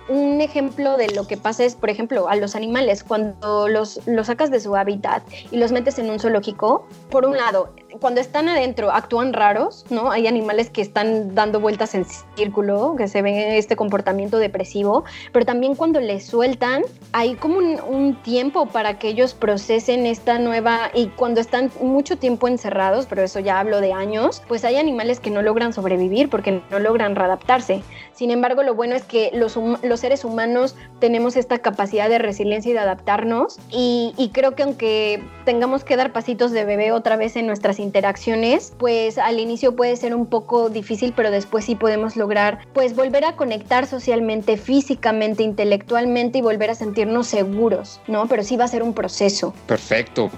un 0.09 0.41
ejemplo 0.41 0.97
de 0.97 1.07
lo 1.09 1.27
que 1.27 1.37
pasa 1.37 1.63
es, 1.63 1.75
por 1.75 1.89
ejemplo, 1.89 2.27
a 2.29 2.35
los 2.35 2.55
animales, 2.55 3.03
cuando 3.03 3.67
los, 3.67 4.01
los 4.07 4.27
sacas 4.27 4.49
de 4.49 4.59
su 4.59 4.75
hábitat 4.75 5.23
y 5.51 5.57
los 5.57 5.71
metes 5.71 5.99
en 5.99 6.09
un 6.09 6.19
zoológico, 6.19 6.87
por 7.09 7.25
un 7.25 7.37
lado, 7.37 7.73
cuando 8.01 8.19
están 8.19 8.49
adentro 8.49 8.91
actúan 8.91 9.33
raros, 9.33 9.85
¿no? 9.89 10.11
Hay 10.11 10.27
animales 10.27 10.69
que 10.69 10.81
están 10.81 11.35
dando 11.35 11.59
vueltas 11.59 11.93
en 11.95 12.05
círculo, 12.35 12.95
que 12.97 13.07
se 13.07 13.21
ve 13.21 13.57
este 13.57 13.75
comportamiento 13.75 14.37
depresivo, 14.37 15.03
pero 15.31 15.45
también 15.45 15.75
cuando 15.75 15.99
les 15.99 16.25
sueltan, 16.25 16.83
hay 17.11 17.35
como 17.35 17.57
un, 17.57 17.79
un 17.87 18.18
tiempo 18.23 18.67
para 18.67 18.99
que 18.99 19.09
ellos 19.09 19.33
procesen 19.33 20.05
esta 20.05 20.39
nueva, 20.39 20.91
y 20.93 21.07
cuando 21.07 21.41
están 21.41 21.71
mucho 21.81 22.17
tiempo 22.17 22.47
encerrados, 22.47 23.05
pero 23.05 23.21
eso 23.23 23.39
ya 23.39 23.59
hablo 23.59 23.81
de 23.81 23.93
años, 23.93 24.41
pues 24.47 24.65
hay 24.65 24.77
animales 24.77 25.19
que 25.19 25.31
no 25.31 25.41
logran 25.41 25.73
sobrevivir 25.73 26.29
porque 26.29 26.61
no 26.69 26.79
logran 26.79 27.15
readaptarse. 27.15 27.81
Sin 28.13 28.31
embargo, 28.31 28.63
lo 28.63 28.75
bueno 28.75 28.95
es 28.95 29.03
que 29.03 29.31
los, 29.33 29.57
los 29.81 29.99
seres 29.99 30.25
humanos 30.25 30.75
tenemos 30.99 31.37
esta 31.37 31.59
capacidad 31.59 32.09
de 32.09 32.19
resiliencia 32.19 32.71
y 32.71 32.73
de 32.73 32.79
adaptarnos 32.79 33.59
y, 33.71 34.13
y 34.17 34.29
creo 34.29 34.55
que 34.55 34.63
aunque 34.63 35.23
tengamos 35.45 35.83
que 35.83 35.95
dar 35.95 36.11
pasitos 36.11 36.51
de 36.51 36.65
bebé 36.65 36.91
otra 36.91 37.15
vez 37.15 37.35
en 37.35 37.47
nuestras 37.47 37.79
interacciones, 37.79 38.73
pues 38.77 39.17
al 39.17 39.39
inicio 39.39 39.75
puede 39.75 39.95
ser 39.95 40.13
un 40.13 40.25
poco 40.25 40.69
difícil, 40.69 41.13
pero 41.15 41.31
después 41.31 41.65
sí 41.65 41.75
podemos 41.75 42.15
lograr 42.15 42.59
pues 42.73 42.95
volver 42.95 43.25
a 43.25 43.35
conectar 43.35 43.87
socialmente, 43.87 44.57
físicamente, 44.57 45.43
intelectualmente 45.43 46.39
y 46.39 46.41
volver 46.41 46.69
a 46.71 46.75
sentirnos 46.75 47.27
seguros, 47.27 48.01
¿no? 48.09 48.27
Pero 48.27 48.43
sí 48.43 48.57
va 48.57 48.65
a 48.65 48.67
ser 48.67 48.83
un 48.83 48.93
proceso. 48.93 49.53
Perfecto. 49.67 50.29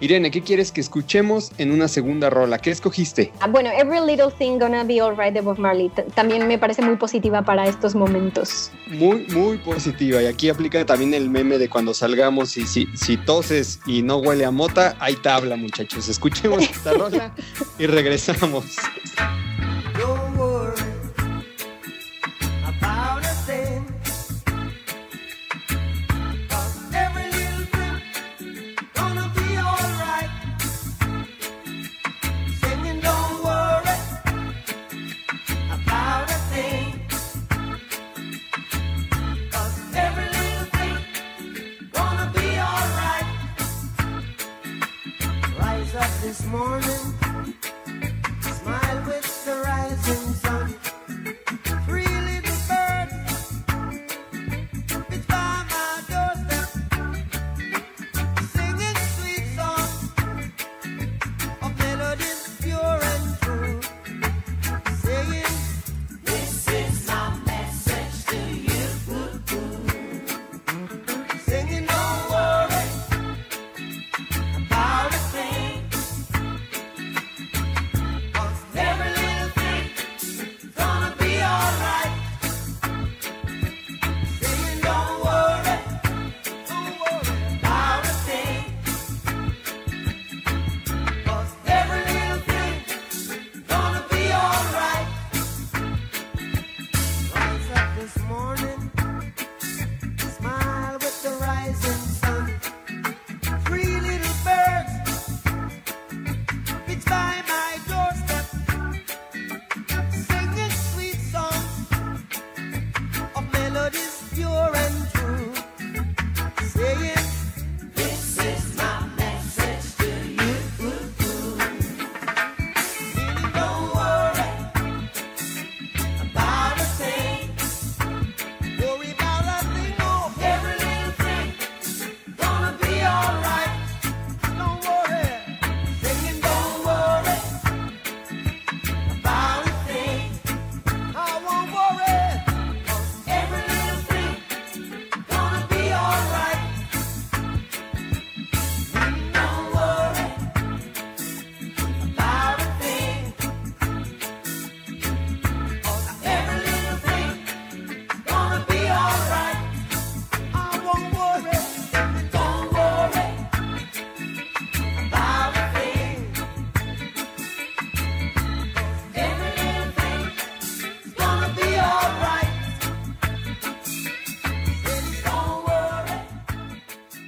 Irene, 0.00 0.30
¿qué 0.30 0.42
quieres 0.42 0.72
que 0.72 0.80
escuchemos 0.80 1.52
en 1.58 1.72
una 1.72 1.86
segunda 1.86 2.30
rola? 2.30 2.58
¿Qué 2.58 2.70
escogiste? 2.70 3.32
Ah, 3.40 3.46
bueno, 3.48 3.70
Every 3.70 4.00
Little 4.00 4.32
Thing 4.38 4.58
Gonna 4.58 4.82
Be 4.84 5.00
Alright 5.00 5.34
de 5.34 5.42
Bob 5.42 5.58
Marley. 5.58 5.90
también 6.14 6.46
me 6.48 6.58
parece 6.58 6.80
muy 6.82 6.96
positiva 6.96 7.42
para 7.42 7.66
estos 7.66 7.94
momentos. 7.94 8.70
Muy, 8.88 9.26
muy 9.28 9.58
positiva. 9.58 10.22
Y 10.22 10.26
aquí 10.26 10.48
aplica 10.48 10.84
también 10.86 11.14
el 11.14 11.28
meme 11.28 11.58
de 11.58 11.68
cuando 11.68 11.92
salgamos 11.92 12.56
y 12.56 12.66
si, 12.66 12.86
si 12.94 13.16
toses 13.16 13.80
y 13.86 14.02
no 14.02 14.16
huele 14.18 14.44
a 14.44 14.50
mota, 14.50 14.96
hay 15.00 15.16
tabla, 15.16 15.56
muchachos. 15.56 16.08
Escuchemos 16.08 16.62
esta 16.62 16.92
rola 16.94 17.34
y 17.78 17.86
regresamos. 17.86 18.64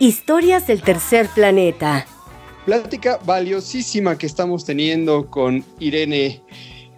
Historias 0.03 0.67
del 0.67 0.83
tercer 0.83 1.29
planeta. 1.29 2.07
Plática 2.67 3.21
valiosísima 3.25 4.19
que 4.19 4.27
estamos 4.27 4.65
teniendo 4.65 5.31
con 5.31 5.65
Irene. 5.79 6.43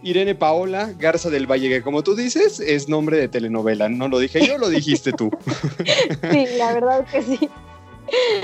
Irene 0.02 0.34
Paola 0.34 0.90
Garza 0.98 1.28
del 1.28 1.46
Valle, 1.46 1.68
que 1.68 1.82
como 1.82 2.02
tú 2.02 2.16
dices, 2.16 2.60
es 2.60 2.88
nombre 2.88 3.18
de 3.18 3.28
telenovela. 3.28 3.90
No 3.90 4.08
lo 4.08 4.18
dije 4.18 4.46
yo, 4.46 4.56
lo 4.56 4.70
dijiste 4.70 5.12
tú. 5.12 5.30
Sí, 6.32 6.46
la 6.56 6.72
verdad 6.72 7.04
que 7.04 7.20
sí. 7.20 7.50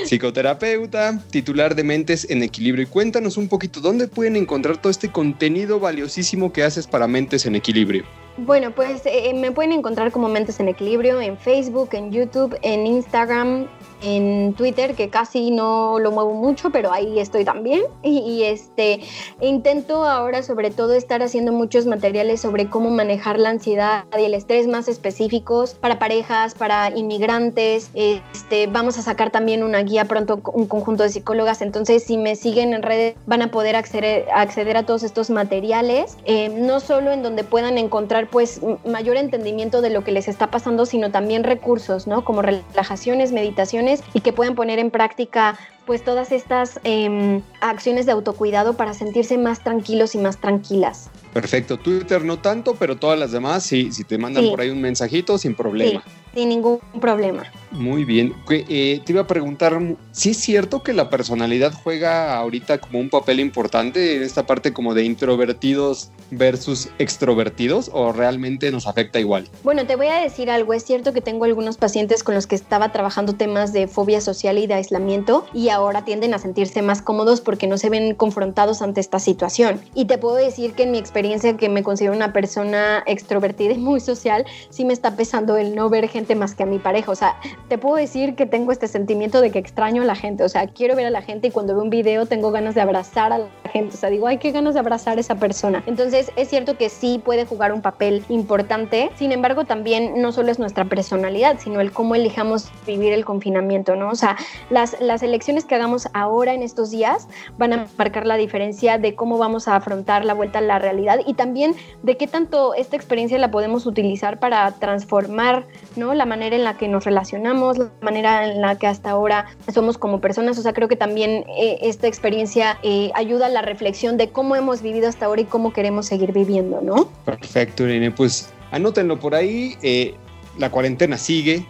Psicoterapeuta, 0.04 1.18
titular 1.30 1.74
de 1.74 1.82
Mentes 1.82 2.28
en 2.28 2.42
Equilibrio. 2.42 2.82
Y 2.82 2.86
cuéntanos 2.86 3.38
un 3.38 3.48
poquito, 3.48 3.80
¿dónde 3.80 4.08
pueden 4.08 4.36
encontrar 4.36 4.76
todo 4.76 4.90
este 4.90 5.10
contenido 5.10 5.80
valiosísimo 5.80 6.52
que 6.52 6.64
haces 6.64 6.86
para 6.86 7.06
Mentes 7.06 7.46
en 7.46 7.56
Equilibrio? 7.56 8.04
Bueno, 8.36 8.74
pues 8.74 9.02
eh, 9.06 9.32
me 9.34 9.52
pueden 9.52 9.72
encontrar 9.72 10.12
como 10.12 10.28
Mentes 10.28 10.60
en 10.60 10.68
Equilibrio 10.68 11.18
en 11.20 11.38
Facebook, 11.38 11.90
en 11.92 12.12
YouTube, 12.12 12.58
en 12.62 12.86
Instagram, 12.86 13.66
en 14.02 14.54
Twitter, 14.54 14.94
que 14.94 15.08
casi 15.08 15.50
no 15.50 15.98
lo 15.98 16.10
muevo 16.10 16.34
mucho, 16.34 16.70
pero 16.70 16.92
ahí 16.92 17.18
estoy 17.18 17.44
también. 17.44 17.82
Y, 18.30 18.40
este 18.44 19.00
intento 19.40 20.04
ahora 20.04 20.42
sobre 20.42 20.70
todo 20.70 20.94
estar 20.94 21.22
haciendo 21.22 21.52
muchos 21.52 21.86
materiales 21.86 22.40
sobre 22.40 22.68
cómo 22.68 22.90
manejar 22.90 23.38
la 23.38 23.50
ansiedad 23.50 24.04
y 24.18 24.24
el 24.24 24.34
estrés 24.34 24.66
más 24.66 24.88
específicos 24.88 25.74
para 25.74 25.98
parejas, 25.98 26.54
para 26.54 26.90
inmigrantes. 26.96 27.90
Este, 27.94 28.66
vamos 28.66 28.98
a 28.98 29.02
sacar 29.02 29.30
también 29.30 29.62
una 29.62 29.82
guía 29.82 30.06
pronto, 30.06 30.40
un 30.52 30.66
conjunto 30.66 31.02
de 31.02 31.10
psicólogas. 31.10 31.60
Entonces, 31.60 32.04
si 32.04 32.16
me 32.16 32.34
siguen 32.34 32.72
en 32.72 32.82
redes, 32.82 33.14
van 33.26 33.42
a 33.42 33.50
poder 33.50 33.76
acceder, 33.76 34.26
acceder 34.34 34.76
a 34.76 34.84
todos 34.84 35.02
estos 35.02 35.30
materiales, 35.30 36.16
eh, 36.24 36.48
no 36.48 36.80
solo 36.80 37.12
en 37.12 37.22
donde 37.22 37.44
puedan 37.44 37.78
encontrar 37.78 38.28
pues 38.28 38.60
mayor 38.86 39.16
entendimiento 39.16 39.82
de 39.82 39.90
lo 39.90 40.02
que 40.02 40.12
les 40.12 40.28
está 40.28 40.50
pasando, 40.50 40.86
sino 40.86 41.10
también 41.10 41.44
recursos, 41.44 42.06
¿no? 42.06 42.24
Como 42.24 42.42
relajaciones, 42.42 43.32
meditaciones 43.32 43.89
y 44.14 44.20
que 44.20 44.32
puedan 44.32 44.54
poner 44.54 44.78
en 44.78 44.90
práctica 44.90 45.58
pues 45.86 46.04
todas 46.04 46.30
estas 46.30 46.78
em, 46.84 47.42
acciones 47.60 48.06
de 48.06 48.12
autocuidado 48.12 48.74
para 48.74 48.94
sentirse 48.94 49.38
más 49.38 49.64
tranquilos 49.64 50.14
y 50.14 50.18
más 50.18 50.38
tranquilas. 50.38 51.10
Perfecto, 51.32 51.78
Twitter 51.78 52.24
no 52.24 52.38
tanto, 52.38 52.76
pero 52.78 52.96
todas 52.96 53.18
las 53.18 53.32
demás, 53.32 53.64
sí, 53.64 53.90
si 53.92 54.04
te 54.04 54.18
mandan 54.18 54.48
por 54.50 54.60
ahí 54.60 54.70
un 54.70 54.80
mensajito, 54.80 55.38
sin 55.38 55.54
problema. 55.54 56.02
Sí, 56.04 56.40
sin 56.40 56.48
ningún 56.48 56.78
problema. 57.00 57.44
Muy 57.70 58.04
bien. 58.04 58.34
Eh, 58.50 59.00
te 59.04 59.12
iba 59.12 59.22
a 59.22 59.26
preguntar, 59.26 59.78
¿sí 60.10 60.30
es 60.30 60.38
cierto 60.38 60.82
que 60.82 60.92
la 60.92 61.08
personalidad 61.08 61.72
juega 61.72 62.36
ahorita 62.36 62.78
como 62.78 62.98
un 62.98 63.10
papel 63.10 63.38
importante 63.40 64.16
en 64.16 64.22
esta 64.22 64.46
parte 64.46 64.72
como 64.72 64.94
de 64.94 65.04
introvertidos 65.04 66.10
versus 66.30 66.88
extrovertidos 66.98 67.90
o 67.92 68.12
realmente 68.12 68.70
nos 68.72 68.86
afecta 68.86 69.20
igual? 69.20 69.48
Bueno, 69.62 69.86
te 69.86 69.96
voy 69.96 70.08
a 70.08 70.16
decir 70.16 70.50
algo. 70.50 70.74
Es 70.74 70.84
cierto 70.84 71.12
que 71.12 71.20
tengo 71.20 71.44
algunos 71.44 71.76
pacientes 71.76 72.24
con 72.24 72.34
los 72.34 72.46
que 72.46 72.56
estaba 72.56 72.90
trabajando 72.90 73.34
temas 73.34 73.72
de 73.72 73.86
fobia 73.86 74.20
social 74.20 74.58
y 74.58 74.66
de 74.66 74.74
aislamiento 74.74 75.46
y 75.54 75.68
ahora 75.68 76.04
tienden 76.04 76.34
a 76.34 76.38
sentirse 76.38 76.82
más 76.82 77.02
cómodos 77.02 77.40
porque 77.40 77.66
no 77.68 77.78
se 77.78 77.88
ven 77.88 78.14
confrontados 78.14 78.82
ante 78.82 79.00
esta 79.00 79.20
situación. 79.20 79.80
Y 79.94 80.06
te 80.06 80.18
puedo 80.18 80.36
decir 80.36 80.72
que 80.72 80.82
en 80.82 80.90
mi 80.90 80.98
experiencia, 80.98 81.56
que 81.56 81.68
me 81.68 81.84
considero 81.84 82.14
una 82.14 82.32
persona 82.32 83.04
extrovertida 83.06 83.74
y 83.74 83.78
muy 83.78 84.00
social, 84.00 84.44
sí 84.70 84.84
me 84.84 84.92
está 84.92 85.14
pesando 85.16 85.56
el 85.56 85.74
no 85.74 85.88
ver 85.88 86.08
gente 86.08 86.34
más 86.34 86.54
que 86.54 86.64
a 86.64 86.66
mi 86.66 86.78
pareja. 86.78 87.12
O 87.12 87.14
sea, 87.14 87.36
te 87.68 87.78
puedo 87.78 87.96
decir 87.96 88.34
que 88.34 88.46
tengo 88.46 88.72
este 88.72 88.88
sentimiento 88.88 89.40
de 89.40 89.50
que 89.50 89.58
extraño 89.58 90.02
a 90.02 90.04
la 90.04 90.14
gente. 90.14 90.44
O 90.44 90.48
sea, 90.48 90.66
quiero 90.66 90.96
ver 90.96 91.06
a 91.06 91.10
la 91.10 91.22
gente 91.22 91.48
y 91.48 91.50
cuando 91.50 91.74
veo 91.74 91.82
un 91.82 91.90
video 91.90 92.26
tengo 92.26 92.50
ganas 92.50 92.74
de 92.74 92.80
abrazar 92.80 93.32
a 93.32 93.38
la 93.38 93.48
gente. 93.72 93.94
O 93.96 93.98
sea, 93.98 94.10
digo, 94.10 94.26
ay, 94.26 94.38
qué 94.38 94.50
ganas 94.50 94.74
de 94.74 94.80
abrazar 94.80 95.18
a 95.18 95.20
esa 95.20 95.36
persona. 95.36 95.82
Entonces, 95.86 96.32
es 96.36 96.48
cierto 96.48 96.76
que 96.76 96.88
sí 96.88 97.20
puede 97.24 97.44
jugar 97.44 97.72
un 97.72 97.82
papel 97.82 98.24
importante. 98.28 99.10
Sin 99.16 99.32
embargo, 99.32 99.64
también 99.64 100.20
no 100.20 100.32
solo 100.32 100.50
es 100.50 100.58
nuestra 100.58 100.84
personalidad, 100.84 101.58
sino 101.58 101.80
el 101.80 101.92
cómo 101.92 102.14
elijamos 102.14 102.70
vivir 102.86 103.12
el 103.12 103.24
confinamiento, 103.24 103.96
¿no? 103.96 104.10
O 104.10 104.14
sea, 104.14 104.36
las, 104.70 105.00
las 105.00 105.22
elecciones 105.22 105.64
que 105.64 105.74
hagamos 105.74 106.08
ahora 106.12 106.54
en 106.54 106.62
estos 106.62 106.90
días 106.90 107.28
van 107.58 107.72
a 107.72 107.86
marcar 107.96 108.26
la 108.26 108.36
diferencia 108.36 108.98
de 108.98 109.14
cómo 109.14 109.38
vamos 109.38 109.68
a 109.68 109.76
afrontar 109.76 110.24
la 110.24 110.34
vuelta 110.34 110.58
a 110.58 110.62
la 110.62 110.78
realidad 110.78 111.20
y 111.26 111.34
también 111.34 111.74
de 112.02 112.16
qué 112.16 112.26
tanto 112.26 112.74
esta 112.74 112.96
experiencia 112.96 113.38
la 113.38 113.50
podemos 113.50 113.86
utilizar 113.86 114.38
para 114.38 114.70
transformar 114.72 115.66
¿no? 115.96 116.14
la 116.14 116.26
manera 116.26 116.56
en 116.56 116.64
la 116.64 116.76
que 116.76 116.88
nos 116.88 117.04
relacionamos, 117.04 117.49
la 117.54 117.90
manera 118.00 118.46
en 118.46 118.60
la 118.60 118.78
que 118.78 118.86
hasta 118.86 119.10
ahora 119.10 119.46
somos 119.72 119.98
como 119.98 120.20
personas. 120.20 120.58
O 120.58 120.62
sea, 120.62 120.72
creo 120.72 120.88
que 120.88 120.96
también 120.96 121.44
eh, 121.48 121.78
esta 121.82 122.06
experiencia 122.06 122.78
eh, 122.82 123.10
ayuda 123.14 123.46
a 123.46 123.48
la 123.48 123.62
reflexión 123.62 124.16
de 124.16 124.30
cómo 124.30 124.56
hemos 124.56 124.82
vivido 124.82 125.08
hasta 125.08 125.26
ahora 125.26 125.42
y 125.42 125.44
cómo 125.44 125.72
queremos 125.72 126.06
seguir 126.06 126.32
viviendo, 126.32 126.80
¿no? 126.80 127.10
Perfecto, 127.24 127.84
Irene. 127.84 128.10
Pues 128.10 128.52
anótenlo 128.70 129.18
por 129.18 129.34
ahí. 129.34 129.76
Eh, 129.82 130.14
la 130.58 130.70
cuarentena 130.70 131.16
sigue. 131.16 131.64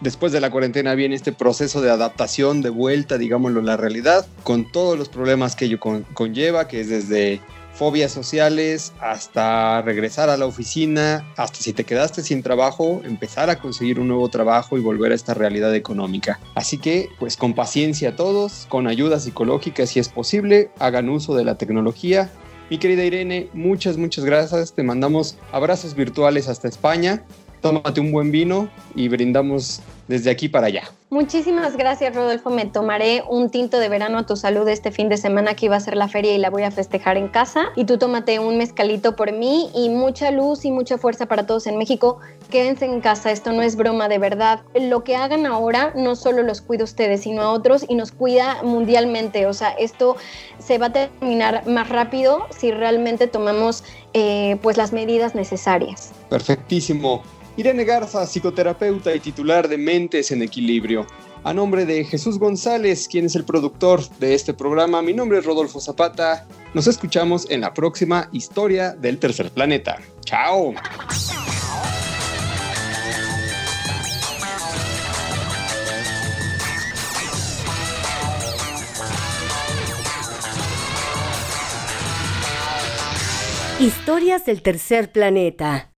Después 0.00 0.32
de 0.32 0.40
la 0.40 0.50
cuarentena 0.50 0.94
viene 0.94 1.14
este 1.14 1.32
proceso 1.32 1.80
de 1.80 1.90
adaptación, 1.90 2.60
de 2.60 2.68
vuelta, 2.68 3.16
digámoslo, 3.16 3.60
a 3.60 3.62
la 3.62 3.76
realidad, 3.76 4.26
con 4.42 4.70
todos 4.70 4.98
los 4.98 5.08
problemas 5.08 5.54
que 5.56 5.66
ello 5.66 5.78
conlleva, 6.12 6.68
que 6.68 6.80
es 6.80 6.88
desde 6.88 7.40
fobias 7.80 8.12
sociales 8.12 8.92
hasta 9.00 9.80
regresar 9.80 10.28
a 10.28 10.36
la 10.36 10.44
oficina, 10.44 11.26
hasta 11.38 11.60
si 11.60 11.72
te 11.72 11.84
quedaste 11.84 12.22
sin 12.22 12.42
trabajo, 12.42 13.00
empezar 13.06 13.48
a 13.48 13.58
conseguir 13.58 13.98
un 13.98 14.08
nuevo 14.08 14.28
trabajo 14.28 14.76
y 14.76 14.82
volver 14.82 15.12
a 15.12 15.14
esta 15.14 15.32
realidad 15.32 15.74
económica. 15.74 16.38
Así 16.54 16.76
que, 16.76 17.08
pues 17.18 17.38
con 17.38 17.54
paciencia 17.54 18.10
a 18.10 18.16
todos, 18.16 18.66
con 18.68 18.86
ayuda 18.86 19.18
psicológica 19.18 19.86
si 19.86 19.98
es 19.98 20.10
posible, 20.10 20.70
hagan 20.78 21.08
uso 21.08 21.34
de 21.34 21.44
la 21.44 21.54
tecnología 21.54 22.30
mi 22.68 22.78
querida 22.78 23.02
Irene, 23.02 23.48
muchas, 23.52 23.96
muchas 23.96 24.24
gracias. 24.24 24.74
Te 24.74 24.84
mandamos 24.84 25.36
abrazos 25.50 25.94
virtuales 25.96 26.46
hasta 26.46 26.68
España 26.68 27.24
tómate 27.60 28.00
un 28.00 28.12
buen 28.12 28.30
vino 28.30 28.68
y 28.94 29.08
brindamos 29.08 29.80
desde 30.10 30.28
aquí 30.28 30.48
para 30.48 30.66
allá. 30.66 30.82
Muchísimas 31.08 31.76
gracias, 31.76 32.14
Rodolfo. 32.14 32.50
Me 32.50 32.66
tomaré 32.66 33.22
un 33.28 33.48
tinto 33.48 33.78
de 33.78 33.88
verano 33.88 34.18
a 34.18 34.26
tu 34.26 34.36
salud 34.36 34.66
este 34.68 34.90
fin 34.90 35.08
de 35.08 35.16
semana 35.16 35.54
que 35.54 35.66
iba 35.66 35.76
a 35.76 35.80
ser 35.80 35.96
la 35.96 36.08
feria 36.08 36.34
y 36.34 36.38
la 36.38 36.50
voy 36.50 36.64
a 36.64 36.72
festejar 36.72 37.16
en 37.16 37.28
casa. 37.28 37.66
Y 37.76 37.84
tú 37.84 37.96
tómate 37.96 38.40
un 38.40 38.58
mezcalito 38.58 39.14
por 39.14 39.32
mí 39.32 39.70
y 39.72 39.88
mucha 39.88 40.32
luz 40.32 40.64
y 40.64 40.72
mucha 40.72 40.98
fuerza 40.98 41.26
para 41.26 41.46
todos 41.46 41.68
en 41.68 41.78
México. 41.78 42.18
Quédense 42.50 42.86
en 42.86 43.00
casa, 43.00 43.30
esto 43.30 43.52
no 43.52 43.62
es 43.62 43.76
broma 43.76 44.08
de 44.08 44.18
verdad. 44.18 44.62
Lo 44.74 45.04
que 45.04 45.14
hagan 45.14 45.46
ahora 45.46 45.92
no 45.94 46.16
solo 46.16 46.42
los 46.42 46.60
cuida 46.60 46.82
a 46.82 46.84
ustedes, 46.84 47.22
sino 47.22 47.42
a 47.42 47.52
otros 47.52 47.84
y 47.88 47.94
nos 47.94 48.10
cuida 48.10 48.62
mundialmente. 48.64 49.46
O 49.46 49.52
sea, 49.52 49.70
esto 49.70 50.16
se 50.58 50.78
va 50.78 50.86
a 50.86 50.92
terminar 50.92 51.66
más 51.68 51.88
rápido 51.88 52.46
si 52.50 52.72
realmente 52.72 53.28
tomamos 53.28 53.84
eh, 54.12 54.58
pues 54.60 54.76
las 54.76 54.92
medidas 54.92 55.36
necesarias. 55.36 56.10
Perfectísimo. 56.28 57.22
Irene 57.60 57.84
Garza, 57.84 58.24
psicoterapeuta 58.26 59.14
y 59.14 59.20
titular 59.20 59.68
de 59.68 59.76
Mentes 59.76 60.30
en 60.30 60.40
Equilibrio. 60.40 61.06
A 61.44 61.52
nombre 61.52 61.84
de 61.84 62.06
Jesús 62.06 62.38
González, 62.38 63.06
quien 63.06 63.26
es 63.26 63.36
el 63.36 63.44
productor 63.44 64.00
de 64.18 64.32
este 64.32 64.54
programa, 64.54 65.02
mi 65.02 65.12
nombre 65.12 65.40
es 65.40 65.44
Rodolfo 65.44 65.78
Zapata. 65.78 66.46
Nos 66.72 66.86
escuchamos 66.86 67.50
en 67.50 67.60
la 67.60 67.74
próxima 67.74 68.30
historia 68.32 68.92
del 68.92 69.18
tercer 69.18 69.50
planeta. 69.50 69.98
¡Chao! 70.24 70.72
Historias 83.78 84.46
del 84.46 84.62
tercer 84.62 85.12
planeta. 85.12 85.89